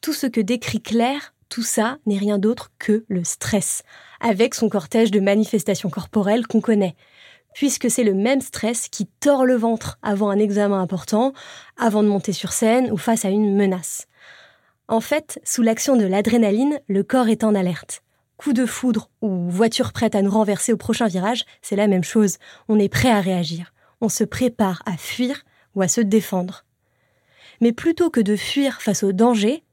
Tout 0.00 0.12
ce 0.12 0.26
que 0.26 0.40
décrit 0.40 0.82
Claire, 0.82 1.32
tout 1.48 1.62
ça 1.62 1.98
n'est 2.06 2.18
rien 2.18 2.38
d'autre 2.38 2.72
que 2.78 3.04
le 3.08 3.24
stress, 3.24 3.82
avec 4.20 4.54
son 4.54 4.68
cortège 4.68 5.10
de 5.10 5.20
manifestations 5.20 5.90
corporelles 5.90 6.46
qu'on 6.46 6.60
connaît, 6.60 6.96
puisque 7.54 7.90
c'est 7.90 8.04
le 8.04 8.14
même 8.14 8.40
stress 8.40 8.88
qui 8.88 9.06
tord 9.06 9.46
le 9.46 9.54
ventre 9.56 9.98
avant 10.02 10.30
un 10.30 10.38
examen 10.38 10.80
important, 10.80 11.32
avant 11.76 12.02
de 12.02 12.08
monter 12.08 12.32
sur 12.32 12.52
scène 12.52 12.90
ou 12.90 12.96
face 12.96 13.24
à 13.24 13.30
une 13.30 13.56
menace. 13.56 14.06
En 14.88 15.00
fait, 15.00 15.40
sous 15.44 15.62
l'action 15.62 15.96
de 15.96 16.04
l'adrénaline, 16.04 16.78
le 16.88 17.02
corps 17.02 17.28
est 17.28 17.44
en 17.44 17.54
alerte 17.54 18.02
coup 18.36 18.52
de 18.52 18.66
foudre 18.66 19.10
ou 19.22 19.48
voiture 19.48 19.92
prête 19.92 20.14
à 20.14 20.22
nous 20.22 20.30
renverser 20.30 20.72
au 20.72 20.76
prochain 20.76 21.06
virage, 21.06 21.44
c'est 21.62 21.76
la 21.76 21.86
même 21.86 22.04
chose. 22.04 22.36
On 22.68 22.78
est 22.78 22.88
prêt 22.88 23.10
à 23.10 23.20
réagir. 23.20 23.72
On 24.00 24.08
se 24.08 24.24
prépare 24.24 24.82
à 24.86 24.96
fuir 24.96 25.42
ou 25.74 25.82
à 25.82 25.88
se 25.88 26.00
défendre. 26.00 26.64
Mais 27.60 27.72
plutôt 27.72 28.10
que 28.10 28.20
de 28.20 28.36
fuir 28.36 28.82
face 28.82 29.02
au 29.02 29.12
danger, 29.12 29.64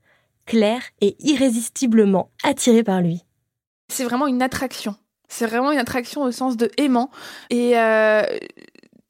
Claire 0.46 0.84
est 1.02 1.16
irrésistiblement 1.20 2.32
attirée 2.44 2.84
par 2.84 3.02
lui. 3.02 3.26
C'est 3.90 4.06
vraiment 4.06 4.28
une 4.28 4.42
attraction. 4.42 4.96
C'est 5.32 5.46
vraiment 5.46 5.72
une 5.72 5.80
attraction 5.80 6.24
au 6.24 6.32
sens 6.32 6.58
de 6.58 6.70
aimant. 6.76 7.10
Et 7.50 7.80
euh, 7.80 8.22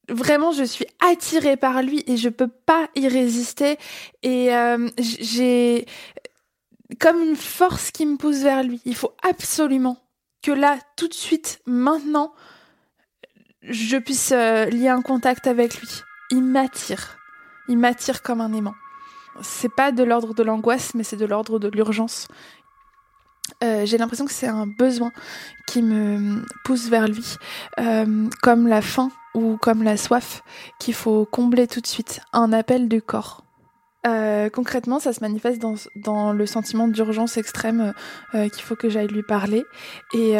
vraiment, 0.07 0.51
je 0.51 0.63
suis 0.63 0.85
attirée 0.99 1.57
par 1.57 1.81
lui 1.81 2.03
et 2.05 2.15
je 2.15 2.29
peux 2.29 2.47
pas 2.47 2.89
y 2.95 3.07
résister. 3.07 3.77
Et 4.21 4.55
euh, 4.55 4.87
j'ai 4.99 5.87
comme 6.99 7.21
une 7.21 7.35
force 7.35 7.89
qui 7.89 8.05
me 8.05 8.17
pousse 8.17 8.43
vers 8.43 8.61
lui. 8.61 8.83
Il 8.85 8.95
faut 8.95 9.13
absolument 9.27 9.97
que 10.43 10.51
là, 10.51 10.77
tout 10.95 11.07
de 11.07 11.13
suite, 11.15 11.59
maintenant, 11.65 12.33
je 13.63 13.97
puisse 13.97 14.31
euh, 14.31 14.65
lier 14.65 14.89
un 14.89 15.01
contact 15.01 15.47
avec 15.47 15.81
lui. 15.81 15.89
Il 16.29 16.43
m'attire. 16.43 17.17
Il 17.67 17.79
m'attire 17.79 18.21
comme 18.21 18.41
un 18.41 18.53
aimant. 18.53 18.75
C'est 19.41 19.73
pas 19.73 19.91
de 19.91 20.03
l'ordre 20.03 20.35
de 20.35 20.43
l'angoisse, 20.43 20.93
mais 20.93 21.03
c'est 21.03 21.17
de 21.17 21.25
l'ordre 21.25 21.57
de 21.57 21.67
l'urgence. 21.67 22.27
Euh, 23.63 23.85
j'ai 23.85 23.97
l'impression 23.97 24.25
que 24.25 24.31
c'est 24.31 24.47
un 24.47 24.67
besoin 24.67 25.11
qui 25.67 25.81
me 25.81 26.43
pousse 26.63 26.89
vers 26.89 27.07
lui, 27.07 27.35
euh, 27.79 28.27
comme 28.41 28.67
la 28.67 28.81
faim 28.81 29.11
ou 29.33 29.57
comme 29.57 29.83
la 29.83 29.97
soif 29.97 30.43
qu'il 30.79 30.93
faut 30.93 31.25
combler 31.25 31.67
tout 31.67 31.81
de 31.81 31.87
suite, 31.87 32.21
un 32.33 32.51
appel 32.53 32.89
du 32.89 33.01
corps. 33.01 33.43
Euh, 34.07 34.49
concrètement, 34.49 34.99
ça 34.99 35.13
se 35.13 35.21
manifeste 35.21 35.61
dans, 35.61 35.75
dans 35.95 36.33
le 36.33 36.45
sentiment 36.47 36.87
d'urgence 36.87 37.37
extrême 37.37 37.93
qu'il 38.33 38.63
faut 38.63 38.75
que 38.75 38.89
j'aille 38.89 39.07
lui 39.07 39.23
parler. 39.23 39.63
Et 40.13 40.37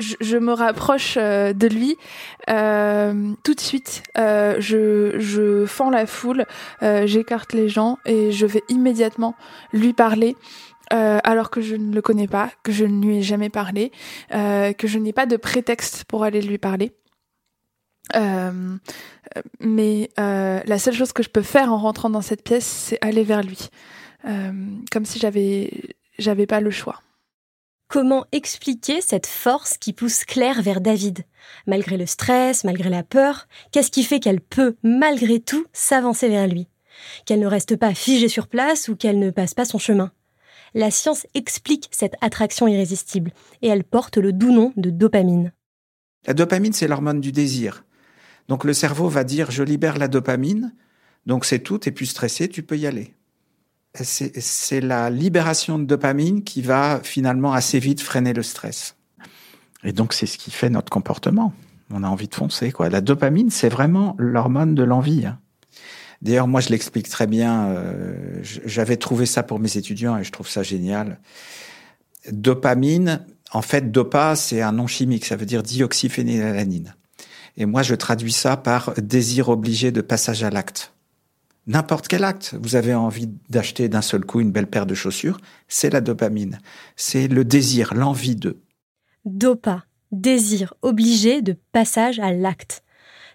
je, 0.00 0.36
me 0.36 0.52
rapproche 0.52 1.16
de 1.16 1.68
lui 1.68 1.96
tout 2.48 3.54
de 3.54 3.60
suite. 3.60 4.02
je, 4.16 5.14
je 5.18 5.64
fends 5.66 5.90
la 5.90 6.06
foule, 6.06 6.46
j'écarte 7.04 7.52
les 7.52 7.68
gens 7.68 7.98
et 8.04 8.32
je 8.32 8.44
vais 8.44 8.64
immédiatement 8.68 9.36
lui 9.72 9.92
parler. 9.92 10.36
Alors 10.92 11.50
que 11.50 11.60
je 11.60 11.74
ne 11.76 11.94
le 11.94 12.02
connais 12.02 12.28
pas, 12.28 12.50
que 12.62 12.72
je 12.72 12.84
ne 12.84 13.04
lui 13.04 13.18
ai 13.18 13.22
jamais 13.22 13.50
parlé, 13.50 13.92
que 14.30 14.86
je 14.86 14.98
n'ai 14.98 15.12
pas 15.12 15.26
de 15.26 15.36
prétexte 15.36 16.04
pour 16.04 16.24
aller 16.24 16.42
lui 16.42 16.58
parler. 16.58 16.92
Euh, 18.16 18.76
mais 19.60 20.10
euh, 20.18 20.60
la 20.66 20.78
seule 20.78 20.94
chose 20.94 21.12
que 21.12 21.22
je 21.22 21.30
peux 21.30 21.42
faire 21.42 21.72
en 21.72 21.78
rentrant 21.78 22.10
dans 22.10 22.22
cette 22.22 22.44
pièce, 22.44 22.66
c'est 22.66 22.98
aller 23.00 23.22
vers 23.22 23.42
lui, 23.42 23.68
euh, 24.26 24.52
comme 24.90 25.04
si 25.04 25.18
j'avais 25.18 25.70
j'avais 26.18 26.46
pas 26.46 26.60
le 26.60 26.70
choix. 26.70 27.00
Comment 27.88 28.24
expliquer 28.32 29.00
cette 29.00 29.26
force 29.26 29.76
qui 29.76 29.92
pousse 29.92 30.24
Claire 30.24 30.62
vers 30.62 30.80
David? 30.80 31.24
Malgré 31.66 31.96
le 31.96 32.06
stress, 32.06 32.64
malgré 32.64 32.88
la 32.88 33.02
peur, 33.02 33.46
qu'est-ce 33.70 33.90
qui 33.90 34.02
fait 34.02 34.20
qu'elle 34.20 34.40
peut, 34.40 34.76
malgré 34.82 35.40
tout, 35.40 35.66
s'avancer 35.72 36.28
vers 36.28 36.46
lui? 36.46 36.68
Qu'elle 37.26 37.40
ne 37.40 37.46
reste 37.46 37.76
pas 37.76 37.94
figée 37.94 38.28
sur 38.28 38.46
place 38.46 38.88
ou 38.88 38.96
qu'elle 38.96 39.18
ne 39.18 39.30
passe 39.30 39.52
pas 39.52 39.66
son 39.66 39.78
chemin? 39.78 40.10
La 40.74 40.90
science 40.90 41.26
explique 41.34 41.88
cette 41.90 42.14
attraction 42.20 42.66
irrésistible 42.66 43.32
et 43.60 43.68
elle 43.68 43.84
porte 43.84 44.16
le 44.16 44.32
doux 44.32 44.52
nom 44.52 44.72
de 44.76 44.90
dopamine. 44.90 45.52
La 46.26 46.34
dopamine, 46.34 46.72
c'est 46.72 46.88
l'hormone 46.88 47.20
du 47.20 47.32
désir. 47.32 47.84
Donc 48.48 48.64
le 48.64 48.72
cerveau 48.72 49.08
va 49.08 49.24
dire 49.24 49.50
je 49.50 49.62
libère 49.62 49.98
la 49.98 50.08
dopamine, 50.08 50.74
donc 51.26 51.44
c'est 51.44 51.60
tout, 51.60 51.78
t'es 51.78 51.90
plus 51.90 52.06
stressé, 52.06 52.48
tu 52.48 52.62
peux 52.62 52.76
y 52.76 52.86
aller. 52.86 53.14
C'est 53.94 54.80
la 54.80 55.10
libération 55.10 55.78
de 55.78 55.84
dopamine 55.84 56.42
qui 56.44 56.62
va 56.62 57.00
finalement 57.02 57.52
assez 57.52 57.78
vite 57.78 58.00
freiner 58.00 58.32
le 58.32 58.42
stress. 58.42 58.96
Et 59.84 59.92
donc 59.92 60.14
c'est 60.14 60.26
ce 60.26 60.38
qui 60.38 60.50
fait 60.50 60.70
notre 60.70 60.90
comportement. 60.90 61.52
On 61.90 62.02
a 62.02 62.08
envie 62.08 62.28
de 62.28 62.34
foncer. 62.34 62.72
Quoi. 62.72 62.88
La 62.88 63.02
dopamine, 63.02 63.50
c'est 63.50 63.68
vraiment 63.68 64.16
l'hormone 64.18 64.74
de 64.74 64.82
l'envie. 64.82 65.26
Hein. 65.26 65.38
D'ailleurs, 66.22 66.46
moi, 66.46 66.60
je 66.60 66.68
l'explique 66.70 67.08
très 67.08 67.26
bien. 67.26 67.66
Euh, 67.66 68.40
J'avais 68.42 68.96
trouvé 68.96 69.26
ça 69.26 69.42
pour 69.42 69.58
mes 69.58 69.76
étudiants 69.76 70.16
et 70.16 70.24
je 70.24 70.30
trouve 70.30 70.48
ça 70.48 70.62
génial. 70.62 71.20
Dopamine, 72.30 73.26
En 73.50 73.60
fait, 73.60 73.90
DOPA, 73.90 74.36
c'est 74.36 74.62
un 74.62 74.72
nom 74.72 74.86
chimique, 74.86 75.26
ça 75.26 75.36
veut 75.36 75.44
dire 75.44 75.62
dioxyphénylalanine. 75.62 76.94
Et 77.58 77.66
moi, 77.66 77.82
je 77.82 77.94
traduis 77.94 78.32
ça 78.32 78.56
par 78.56 78.94
désir 78.96 79.50
obligé 79.50 79.92
de 79.92 80.00
passage 80.00 80.42
à 80.42 80.48
l'acte. 80.48 80.94
N'importe 81.66 82.08
quel 82.08 82.24
acte, 82.24 82.54
vous 82.60 82.76
avez 82.76 82.94
envie 82.94 83.28
d'acheter 83.50 83.88
d'un 83.88 84.00
seul 84.00 84.24
coup 84.24 84.40
une 84.40 84.50
belle 84.52 84.66
paire 84.68 84.86
de 84.86 84.94
chaussures, 84.94 85.38
c'est 85.68 85.90
la 85.90 86.00
dopamine. 86.00 86.60
C'est 86.96 87.28
le 87.28 87.44
désir, 87.44 87.94
l'envie 87.94 88.36
de. 88.36 88.62
DOPA, 89.24 89.84
désir 90.12 90.74
obligé 90.82 91.42
de 91.42 91.56
passage 91.72 92.18
à 92.20 92.32
l'acte. 92.32 92.82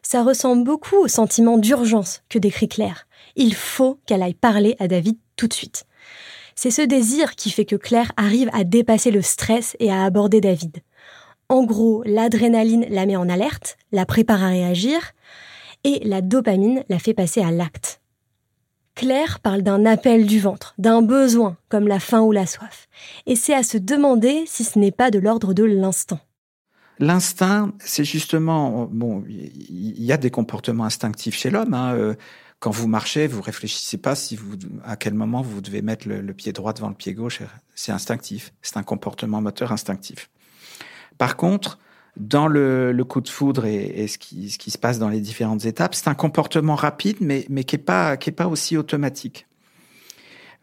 Ça 0.10 0.24
ressemble 0.24 0.64
beaucoup 0.64 0.96
au 0.96 1.10
sentiment 1.10 1.58
d'urgence 1.58 2.22
que 2.30 2.40
décrit 2.40 2.70
Claire. 2.70 3.08
Il 3.36 3.54
faut 3.54 4.00
qu'elle 4.06 4.24
aille 4.24 4.36
parler 4.36 4.78
à 4.80 4.88
David 4.88 5.18
tout 5.36 5.50
de 5.50 5.54
suite. 5.54 5.86
C'est 6.56 6.72
ce 6.72 6.82
désir 6.82 7.36
qui 7.36 7.50
fait 7.50 7.66
que 7.66 7.76
Claire 7.76 8.14
arrive 8.16 8.50
à 8.54 8.64
dépasser 8.64 9.12
le 9.12 9.22
stress 9.22 9.76
et 9.82 9.92
à 9.92 10.06
aborder 10.06 10.40
David. 10.40 10.78
En 11.50 11.66
gros, 11.66 12.04
l'adrénaline 12.06 12.86
la 12.90 13.06
met 13.06 13.18
en 13.18 13.28
alerte, 13.28 13.76
la 13.92 14.06
prépare 14.06 14.44
à 14.44 14.48
réagir, 14.48 15.12
et 15.84 16.00
la 16.06 16.22
dopamine 16.22 16.86
la 16.88 17.00
fait 17.00 17.14
passer 17.14 17.42
à 17.42 17.52
l'acte. 17.52 18.00
Claire 18.96 19.42
parle 19.42 19.62
d'un 19.62 19.86
appel 19.86 20.26
du 20.26 20.40
ventre, 20.40 20.74
d'un 20.78 21.02
besoin, 21.02 21.58
comme 21.68 21.90
la 21.90 22.00
faim 22.00 22.22
ou 22.22 22.32
la 22.32 22.46
soif. 22.46 22.88
Et 23.26 23.36
c'est 23.36 23.54
à 23.54 23.62
se 23.62 23.78
demander 23.78 24.46
si 24.48 24.64
ce 24.64 24.80
n'est 24.80 24.94
pas 24.94 25.12
de 25.12 25.20
l'ordre 25.20 25.54
de 25.54 25.66
l'instinct. 25.66 26.22
L'instinct, 27.00 27.74
c'est 27.80 28.04
justement, 28.04 28.89
bon, 28.92 29.24
il 29.27 30.04
y 30.04 30.12
a 30.12 30.18
des 30.18 30.32
comportements 30.32 30.86
instinctifs 30.86 31.36
chez 31.36 31.50
l'homme. 31.50 31.74
Hein, 31.74 31.94
euh, 31.94 32.16
quand 32.60 32.72
vous 32.72 32.88
marchez, 32.88 33.27
vous 33.27 33.42
réfléchissez 33.42 33.98
pas 33.98 34.16
si 34.16 34.36
vous, 34.36 34.56
à 34.84 34.96
quel 34.96 35.13
moment 35.13 35.42
vous 35.42 35.62
devez 35.62 35.84
mettre 35.84 36.08
le, 36.08 36.34
pied 36.34 36.54
droit 36.54 36.74
devant 36.74 36.89
le 36.89 36.96
pied 36.96 37.13
gauche. 37.13 37.42
C'est 37.75 37.92
instinctif. 37.92 38.51
C'est 38.63 38.77
un 38.77 38.84
comportement 38.84 39.42
moteur 39.42 39.72
instinctif. 39.72 40.30
Par 41.20 41.38
contre, 41.38 41.77
dans 42.16 42.48
le, 42.48 43.00
coup 43.08 43.22
de 43.22 43.30
foudre 43.30 43.66
et, 43.66 44.08
ce, 44.08 44.18
qui, 44.18 44.50
se 44.50 44.77
passe 44.80 44.98
dans 44.98 45.10
les 45.10 45.22
différentes 45.22 45.66
étapes, 45.66 45.94
c'est 45.94 46.08
un 46.08 46.16
comportement 46.16 46.74
rapide, 46.74 47.18
mais, 47.22 47.44
qui 47.63 47.75
n'est 47.75 47.84
pas 47.84 48.48
aussi 48.48 48.75
automatique. 48.75 49.46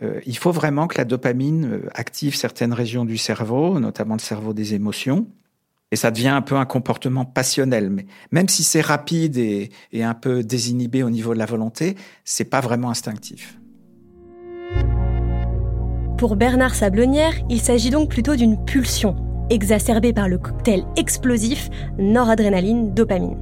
Euh, 0.03 0.21
il 0.27 0.37
faut 0.37 0.51
vraiment 0.51 0.89
que 0.89 0.99
la 0.99 1.05
dopamine 1.05 1.67
euh, 1.67 1.91
active 1.95 2.35
certaines 2.35 2.73
régions 2.73 3.05
du 3.05 3.17
cerveau, 3.17 3.79
notamment 3.79 4.15
le 4.15 4.21
cerveau 4.21 4.53
des 4.53 4.75
émotions, 4.75 5.29
et 5.91 5.97
ça 5.97 6.11
devient 6.11 6.29
un 6.29 6.43
peu 6.43 6.57
un 6.57 6.65
comportement 6.65 7.25
passionnel. 7.25 7.91
Mais 7.91 8.07
même 8.33 8.49
si 8.49 8.65
c'est 8.65 8.81
rapide 8.81 9.37
et, 9.37 9.71
un 9.95 10.15
peu 10.15 10.43
désinhibé 10.43 11.03
au 11.03 11.11
niveau 11.11 11.35
de 11.35 11.39
la 11.39 11.47
volonté, 11.47 11.97
c'est 12.25 12.45
pas 12.45 12.61
vraiment 12.61 12.91
instinctif. 12.91 13.59
Pour 16.19 16.37
Bernard 16.37 16.75
Sablonnière, 16.75 17.35
il 17.51 17.61
s'agit 17.61 17.91
donc 17.91 18.09
plutôt 18.09 18.37
d'une 18.37 18.65
pulsion, 18.65 19.17
exacerbée 19.51 20.13
par 20.13 20.29
le 20.29 20.39
cocktail 20.39 20.85
explosif 20.97 21.69
noradrénaline-dopamine. 21.99 23.37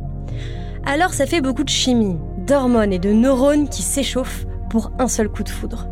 Alors 0.84 1.14
ça 1.14 1.26
fait 1.26 1.40
beaucoup 1.40 1.64
de 1.64 1.68
chimie, 1.68 2.16
d'hormones 2.38 2.92
et 2.92 2.98
de 2.98 3.12
neurones 3.12 3.68
qui 3.68 3.82
s'échauffent 3.82 4.46
pour 4.68 4.90
un 4.98 5.08
seul 5.08 5.28
coup 5.28 5.44
de 5.44 5.48
foudre. 5.48 5.88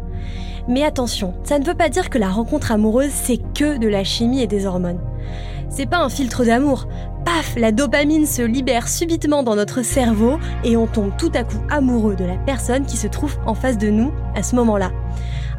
Mais 0.68 0.82
attention, 0.82 1.34
ça 1.44 1.58
ne 1.58 1.64
veut 1.64 1.74
pas 1.74 1.88
dire 1.88 2.10
que 2.10 2.18
la 2.18 2.28
rencontre 2.28 2.72
amoureuse 2.72 3.12
c'est 3.12 3.38
que 3.54 3.78
de 3.78 3.88
la 3.88 4.04
chimie 4.04 4.42
et 4.42 4.46
des 4.46 4.66
hormones. 4.66 5.00
C'est 5.70 5.86
pas 5.86 5.98
un 5.98 6.08
filtre 6.08 6.44
d'amour. 6.44 6.88
Paf, 7.24 7.54
la 7.56 7.70
dopamine 7.70 8.26
se 8.26 8.42
libère 8.42 8.88
subitement 8.88 9.44
dans 9.44 9.54
notre 9.54 9.82
cerveau 9.82 10.40
et 10.64 10.76
on 10.76 10.88
tombe 10.88 11.12
tout 11.16 11.30
à 11.32 11.44
coup 11.44 11.60
amoureux 11.70 12.16
de 12.16 12.24
la 12.24 12.36
personne 12.36 12.84
qui 12.84 12.96
se 12.96 13.06
trouve 13.06 13.36
en 13.46 13.54
face 13.54 13.78
de 13.78 13.88
nous 13.88 14.12
à 14.34 14.42
ce 14.42 14.56
moment-là. 14.56 14.90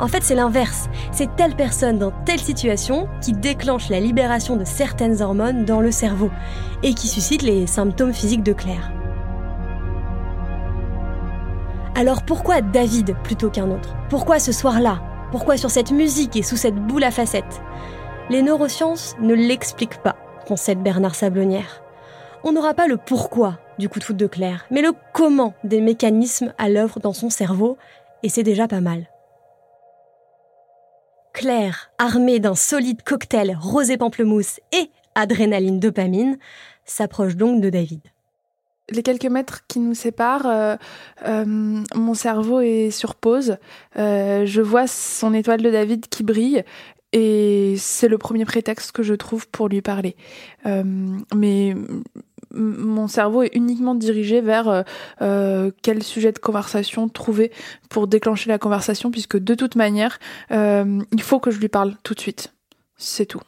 En 0.01 0.09
fait, 0.09 0.21
c'est 0.21 0.35
l'inverse. 0.35 0.89
C'est 1.13 1.33
telle 1.37 1.55
personne 1.55 1.97
dans 1.97 2.11
telle 2.25 2.41
situation 2.41 3.07
qui 3.21 3.31
déclenche 3.31 3.87
la 3.87 4.01
libération 4.01 4.57
de 4.57 4.65
certaines 4.65 5.21
hormones 5.21 5.63
dans 5.63 5.79
le 5.79 5.91
cerveau 5.91 6.29
et 6.83 6.93
qui 6.93 7.07
suscite 7.07 7.41
les 7.41 7.65
symptômes 7.65 8.13
physiques 8.13 8.43
de 8.43 8.53
Claire. 8.53 8.91
Alors 11.95 12.23
pourquoi 12.23 12.59
David 12.59 13.15
plutôt 13.23 13.49
qu'un 13.49 13.71
autre? 13.71 13.95
Pourquoi 14.09 14.39
ce 14.39 14.51
soir-là? 14.51 15.01
Pourquoi 15.31 15.55
sur 15.55 15.71
cette 15.71 15.91
musique 15.91 16.35
et 16.35 16.43
sous 16.43 16.57
cette 16.57 16.75
boule 16.75 17.05
à 17.05 17.11
facettes? 17.11 17.61
Les 18.31 18.41
neurosciences 18.41 19.17
ne 19.19 19.33
l'expliquent 19.33 20.01
pas, 20.01 20.15
concède 20.47 20.81
Bernard 20.81 21.15
Sablonnière. 21.15 21.83
On 22.45 22.53
n'aura 22.53 22.73
pas 22.73 22.87
le 22.87 22.95
pourquoi 22.95 23.59
du 23.77 23.89
coup 23.89 23.99
de 23.99 24.05
foudre 24.05 24.19
de 24.19 24.27
Claire, 24.27 24.65
mais 24.71 24.81
le 24.81 24.93
comment 25.13 25.53
des 25.65 25.81
mécanismes 25.81 26.53
à 26.57 26.69
l'œuvre 26.69 27.01
dans 27.01 27.11
son 27.11 27.29
cerveau, 27.29 27.77
et 28.23 28.29
c'est 28.29 28.43
déjà 28.43 28.69
pas 28.69 28.79
mal. 28.79 29.09
Claire, 31.33 31.91
armée 31.97 32.39
d'un 32.39 32.55
solide 32.55 33.03
cocktail 33.03 33.57
rosé 33.59 33.97
pamplemousse 33.97 34.61
et 34.71 34.89
adrénaline 35.13 35.81
dopamine, 35.81 36.37
s'approche 36.85 37.35
donc 37.35 37.59
de 37.59 37.69
David 37.69 38.01
les 38.91 39.03
quelques 39.03 39.25
mètres 39.25 39.61
qui 39.67 39.79
nous 39.79 39.93
séparent, 39.93 40.45
euh, 40.45 40.75
euh, 41.25 41.45
mon 41.95 42.13
cerveau 42.13 42.59
est 42.59 42.91
sur 42.91 43.15
pause. 43.15 43.57
Euh, 43.97 44.45
je 44.45 44.61
vois 44.61 44.87
son 44.87 45.33
étoile 45.33 45.61
de 45.61 45.69
David 45.69 46.07
qui 46.07 46.23
brille 46.23 46.63
et 47.13 47.75
c'est 47.77 48.07
le 48.07 48.17
premier 48.17 48.45
prétexte 48.45 48.91
que 48.91 49.03
je 49.03 49.13
trouve 49.13 49.47
pour 49.47 49.67
lui 49.67 49.81
parler. 49.81 50.15
Euh, 50.65 50.83
mais 51.35 51.75
mon 52.53 53.07
cerveau 53.07 53.43
est 53.43 53.53
uniquement 53.53 53.95
dirigé 53.95 54.41
vers 54.41 54.69
euh, 54.69 54.83
euh, 55.21 55.71
quel 55.81 56.03
sujet 56.03 56.31
de 56.31 56.39
conversation 56.39 57.09
trouver 57.09 57.51
pour 57.89 58.07
déclencher 58.07 58.49
la 58.49 58.57
conversation, 58.57 59.11
puisque 59.11 59.37
de 59.37 59.55
toute 59.55 59.75
manière, 59.75 60.19
il 60.51 61.21
faut 61.21 61.39
que 61.39 61.51
je 61.51 61.59
lui 61.59 61.69
parle 61.69 61.95
tout 62.03 62.13
de 62.13 62.19
suite. 62.19 62.53
C'est 62.97 63.25
tout. 63.25 63.41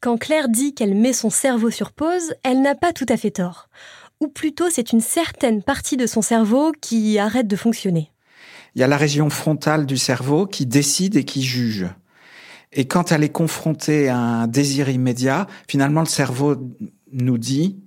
Quand 0.00 0.18
Claire 0.18 0.48
dit 0.48 0.74
qu'elle 0.74 0.94
met 0.94 1.14
son 1.14 1.30
cerveau 1.30 1.70
sur 1.70 1.92
pause, 1.92 2.34
elle 2.42 2.60
n'a 2.60 2.74
pas 2.74 2.92
tout 2.92 3.06
à 3.08 3.16
fait 3.16 3.30
tort. 3.30 3.68
Ou 4.20 4.28
plutôt, 4.28 4.68
c'est 4.68 4.92
une 4.92 5.00
certaine 5.00 5.62
partie 5.62 5.96
de 5.96 6.06
son 6.06 6.20
cerveau 6.20 6.72
qui 6.80 7.18
arrête 7.18 7.48
de 7.48 7.56
fonctionner. 7.56 8.10
Il 8.74 8.80
y 8.80 8.84
a 8.84 8.86
la 8.86 8.96
région 8.96 9.30
frontale 9.30 9.86
du 9.86 9.96
cerveau 9.96 10.46
qui 10.46 10.66
décide 10.66 11.16
et 11.16 11.24
qui 11.24 11.42
juge. 11.42 11.86
Et 12.74 12.86
quand 12.86 13.12
elle 13.12 13.22
est 13.22 13.32
confrontée 13.32 14.08
à 14.08 14.18
un 14.18 14.46
désir 14.48 14.88
immédiat, 14.88 15.46
finalement, 15.68 16.00
le 16.00 16.06
cerveau 16.06 16.56
nous 17.12 17.38
dit, 17.38 17.80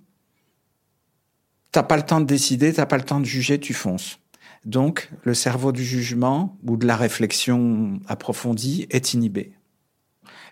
t'as 1.71 1.83
pas 1.83 1.97
le 1.97 2.03
temps 2.03 2.21
de 2.21 2.25
décider, 2.25 2.73
t'as 2.73 2.85
pas 2.85 2.97
le 2.97 3.03
temps 3.03 3.19
de 3.19 3.25
juger, 3.25 3.59
tu 3.59 3.73
fonces. 3.73 4.19
Donc, 4.63 5.11
le 5.23 5.33
cerveau 5.33 5.73
du 5.73 5.83
jugement 5.83 6.57
ou 6.65 6.77
de 6.77 6.87
la 6.87 6.95
réflexion 6.95 7.99
approfondie 8.07 8.87
est 8.89 9.13
inhibé. 9.13 9.53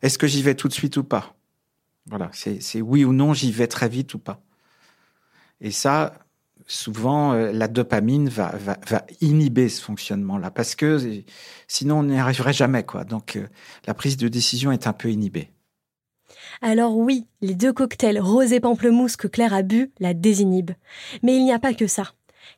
Est-ce 0.02 0.18
que 0.18 0.28
j'y 0.28 0.44
vais 0.44 0.56
tout 0.56 0.68
de 0.68 0.74
suite 0.74 0.98
ou 0.98 1.04
pas? 1.04 1.36
Voilà, 2.08 2.30
c'est 2.34 2.82
oui 2.82 3.06
ou 3.06 3.14
non, 3.14 3.34
j'y 3.34 3.52
vais 3.52 3.68
très 3.68 3.90
vite 3.90 4.14
ou 4.14 4.20
pas. 4.20 4.42
Et 5.62 5.72
ça, 5.72 6.25
souvent 6.68 7.34
euh, 7.34 7.52
la 7.52 7.68
dopamine 7.68 8.30
va, 8.30 8.52
inhiber 9.22 9.70
ce 9.70 9.82
fonctionnement-là 9.82 10.52
parce 10.52 10.76
que 10.76 11.00
sinon 11.68 12.00
on 12.00 12.04
n'y 12.04 12.20
arriverait 12.20 12.54
jamais 12.54 12.84
quoi. 12.84 13.04
Donc 13.04 13.36
euh, 13.36 13.48
la 13.88 13.94
prise 13.94 14.18
de 14.18 14.28
décision 14.28 14.72
est 14.72 14.88
un 14.88 14.94
peu 14.94 15.12
inhibée. 15.12 15.50
Alors 16.62 16.98
oui, 16.98 17.28
les 17.42 17.56
deux 17.56 17.74
cocktails 17.74 18.20
rosé 18.20 18.60
pamplemousse 18.60 19.18
que 19.18 19.28
Claire 19.28 19.54
a 19.54 19.62
bu 19.62 19.92
la 20.00 20.14
désinhibent. 20.14 20.76
Mais 21.22 21.36
il 21.36 21.44
n'y 21.44 21.54
a 21.54 21.60
pas 21.60 21.74
que 21.74 21.88
ça. 21.88 22.14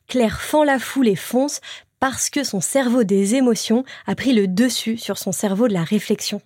Claire 0.07 0.41
fend 0.41 0.63
la 0.63 0.79
foule 0.79 1.07
et 1.07 1.15
fonce 1.15 1.61
parce 1.99 2.29
que 2.29 2.43
son 2.43 2.61
cerveau 2.61 3.03
des 3.03 3.35
émotions 3.35 3.83
a 4.05 4.15
pris 4.15 4.33
le 4.33 4.47
dessus 4.47 4.97
sur 4.97 5.17
son 5.17 5.31
cerveau 5.31 5.67
de 5.67 5.73
la 5.73 5.83
réflexion. 5.83 6.41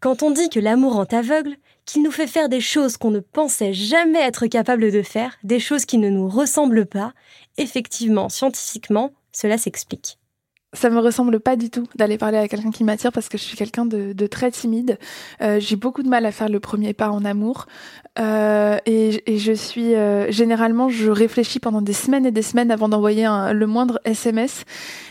Quand 0.00 0.22
on 0.22 0.30
dit 0.30 0.48
que 0.48 0.60
l'amour 0.60 0.94
rend 0.94 1.04
aveugle, 1.04 1.56
qu'il 1.88 2.02
nous 2.02 2.10
fait 2.10 2.26
faire 2.26 2.50
des 2.50 2.60
choses 2.60 2.98
qu'on 2.98 3.10
ne 3.10 3.20
pensait 3.20 3.72
jamais 3.72 4.20
être 4.20 4.46
capable 4.46 4.92
de 4.92 5.00
faire, 5.00 5.38
des 5.42 5.58
choses 5.58 5.86
qui 5.86 5.96
ne 5.96 6.10
nous 6.10 6.28
ressemblent 6.28 6.84
pas, 6.84 7.14
effectivement, 7.56 8.28
scientifiquement, 8.28 9.12
cela 9.32 9.56
s'explique. 9.56 10.18
Ça 10.74 10.90
me 10.90 10.98
ressemble 10.98 11.40
pas 11.40 11.56
du 11.56 11.70
tout 11.70 11.86
d'aller 11.94 12.18
parler 12.18 12.36
à 12.36 12.46
quelqu'un 12.46 12.70
qui 12.70 12.84
m'attire 12.84 13.10
parce 13.10 13.30
que 13.30 13.38
je 13.38 13.42
suis 13.42 13.56
quelqu'un 13.56 13.86
de, 13.86 14.26
très 14.26 14.50
timide. 14.50 14.98
Euh, 15.40 15.58
j'ai 15.60 15.76
beaucoup 15.76 16.02
de 16.02 16.10
mal 16.10 16.26
à 16.26 16.30
faire 16.30 16.50
le 16.50 16.60
premier 16.60 16.92
pas 16.92 17.08
en 17.08 17.24
amour 17.24 17.64
euh, 18.18 18.76
et, 18.84 19.22
je 19.38 19.52
suis 19.54 19.94
euh, 19.94 20.30
généralement 20.30 20.90
je 20.90 21.10
réfléchis 21.10 21.58
pendant 21.58 21.80
des 21.80 21.94
semaines 21.94 22.26
et 22.26 22.32
des 22.32 22.42
semaines 22.42 22.70
avant 22.70 22.90
d'envoyer 22.90 23.26
le 23.54 23.66
moindre 23.66 23.98
SMS. 24.04 24.64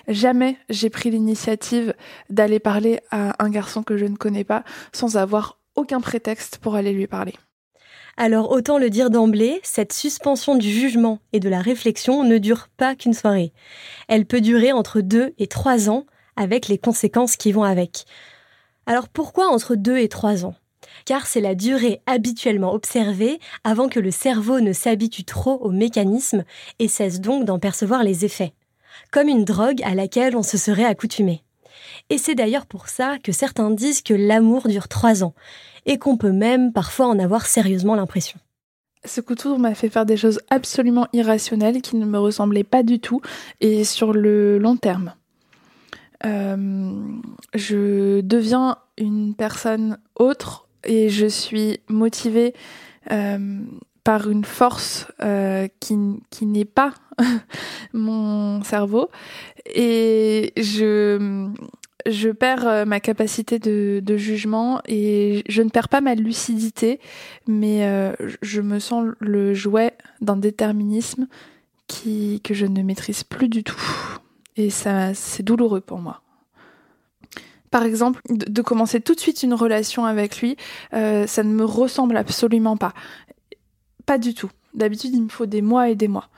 Jamais 0.08 0.58
j'ai 0.70 0.92
pris 0.92 1.10
l'initiative 1.10 1.96
d'aller 2.30 2.60
parler 2.60 3.00
à 3.10 3.44
un 3.44 3.50
garçon 3.50 3.82
que 3.82 3.98
je 3.98 4.06
ne 4.06 4.16
connais 4.16 4.44
pas 4.44 4.64
sans 4.94 5.18
avoir 5.18 5.57
aucun 5.78 6.02
prétexte 6.02 6.58
pour 6.58 6.76
aller 6.76 6.92
lui 6.92 7.08
parler. 7.08 7.34
Alors 8.18 8.52
autant 8.52 8.80
le 8.80 8.90
dire 8.90 9.12
d'emblée, 9.12 9.60
cette 9.64 9.94
suspension 9.94 10.56
du 10.56 10.70
jugement 10.70 11.20
et 11.34 11.40
de 11.40 11.50
la 11.50 11.62
réflexion 11.62 12.24
ne 12.24 12.40
dure 12.40 12.68
pas 12.76 12.96
qu'une 12.96 13.14
soirée. 13.14 13.54
Elle 14.08 14.26
peut 14.26 14.42
durer 14.42 14.72
entre 14.72 15.02
deux 15.02 15.34
et 15.38 15.48
trois 15.48 15.90
ans, 15.90 16.06
avec 16.36 16.68
les 16.68 16.80
conséquences 16.80 17.36
qui 17.36 17.52
vont 17.52 17.64
avec. 17.64 18.06
Alors 18.88 19.08
pourquoi 19.08 19.48
entre 19.48 19.76
deux 19.76 19.98
et 19.98 20.10
trois 20.10 20.46
ans? 20.46 20.56
Car 21.06 21.28
c'est 21.28 21.42
la 21.42 21.54
durée 21.54 22.02
habituellement 22.06 22.74
observée 22.74 23.40
avant 23.64 23.88
que 23.88 24.00
le 24.00 24.12
cerveau 24.12 24.62
ne 24.62 24.74
s'habitue 24.74 25.26
trop 25.26 25.58
au 25.62 25.72
mécanisme 25.72 26.44
et 26.80 26.88
cesse 26.88 27.22
donc 27.22 27.46
d'en 27.46 27.60
percevoir 27.60 28.04
les 28.04 28.26
effets, 28.26 28.54
comme 29.12 29.28
une 29.28 29.46
drogue 29.46 29.82
à 29.84 29.94
laquelle 29.94 30.36
on 30.36 30.44
se 30.44 30.58
serait 30.58 30.86
accoutumé. 30.86 31.44
Et 32.10 32.18
c'est 32.18 32.36
d'ailleurs 32.36 32.66
pour 32.66 32.90
ça 32.90 33.18
que 33.20 33.32
certains 33.32 33.72
disent 33.72 34.02
que 34.02 34.14
l'amour 34.14 34.68
dure 34.68 34.88
trois 34.88 35.24
ans, 35.24 35.34
et 35.86 35.98
qu'on 35.98 36.18
peut 36.18 36.32
même 36.32 36.74
parfois 36.74 37.08
en 37.08 37.20
avoir 37.20 37.46
sérieusement 37.46 37.96
l'impression. 37.96 38.40
Ce 39.06 39.22
coup 39.22 39.36
de 39.36 39.42
foudre 39.42 39.60
m'a 39.60 39.76
fait 39.76 39.90
faire 39.90 40.06
des 40.06 40.18
choses 40.18 40.42
absolument 40.50 41.08
irrationnelles 41.14 41.82
qui 41.82 41.96
ne 41.96 42.06
me 42.06 42.20
ressemblaient 42.20 42.64
pas 42.64 42.84
du 42.84 43.00
tout, 43.00 43.22
et 43.62 43.84
sur 43.84 44.14
le 44.14 44.58
long 44.58 44.76
terme. 44.76 45.14
Euh, 46.26 46.94
je 47.54 48.22
deviens 48.22 48.78
une 48.98 49.36
personne 49.36 49.98
autre 50.16 50.68
et 50.84 51.10
je 51.10 51.28
suis 51.28 51.80
motivée 51.90 52.54
euh, 53.12 53.60
par 54.04 54.30
une 54.30 54.46
force 54.46 55.06
euh, 55.22 55.68
qui, 55.80 55.96
qui 56.32 56.46
n'est 56.48 56.66
pas 56.66 56.94
mon 57.94 58.64
cerveau 58.64 59.10
et 59.68 60.54
je, 60.58 61.50
je 62.08 62.30
perds 62.30 62.86
ma 62.86 63.00
capacité 63.00 63.60
de, 63.60 64.18
jugement 64.18 64.82
et 64.88 65.44
je 65.48 65.62
ne 65.62 65.70
perds 65.70 65.90
pas 65.90 66.02
ma 66.02 66.16
lucidité, 66.16 67.00
mais 67.48 68.14
je 68.42 68.62
me 68.62 68.80
sens 68.80 69.06
le 69.20 69.54
jouet 69.54 69.94
d'un 70.22 70.38
déterminisme 70.38 71.28
que 71.88 72.54
je 72.54 72.66
ne 72.66 72.82
maîtrise 72.82 73.24
plus 73.24 73.50
du 73.50 73.64
tout. 73.64 73.82
Et 74.56 74.70
ça, 74.70 75.14
c'est 75.14 75.44
douloureux 75.44 75.82
pour 75.82 76.00
moi. 76.00 76.22
Par 77.70 77.84
exemple, 77.84 78.22
de, 78.30 78.62
commencer 78.62 79.02
tout 79.02 79.14
de 79.14 79.20
suite 79.20 79.44
une 79.44 79.54
relation 79.54 80.06
avec 80.06 80.40
lui, 80.42 80.56
euh, 80.94 81.28
ça 81.28 81.44
ne 81.44 81.54
me 81.54 81.66
ressemble 81.66 82.16
absolument 82.18 82.78
pas. 82.78 82.94
Pas 84.06 84.18
du 84.18 84.34
tout. 84.34 84.50
D'habitude, 84.74 85.14
il 85.14 85.24
me 85.24 85.30
faut 85.30 85.46
des 85.46 85.62
mois 85.62 85.90
et 85.90 85.96
des 85.96 86.08
mois. 86.08 86.30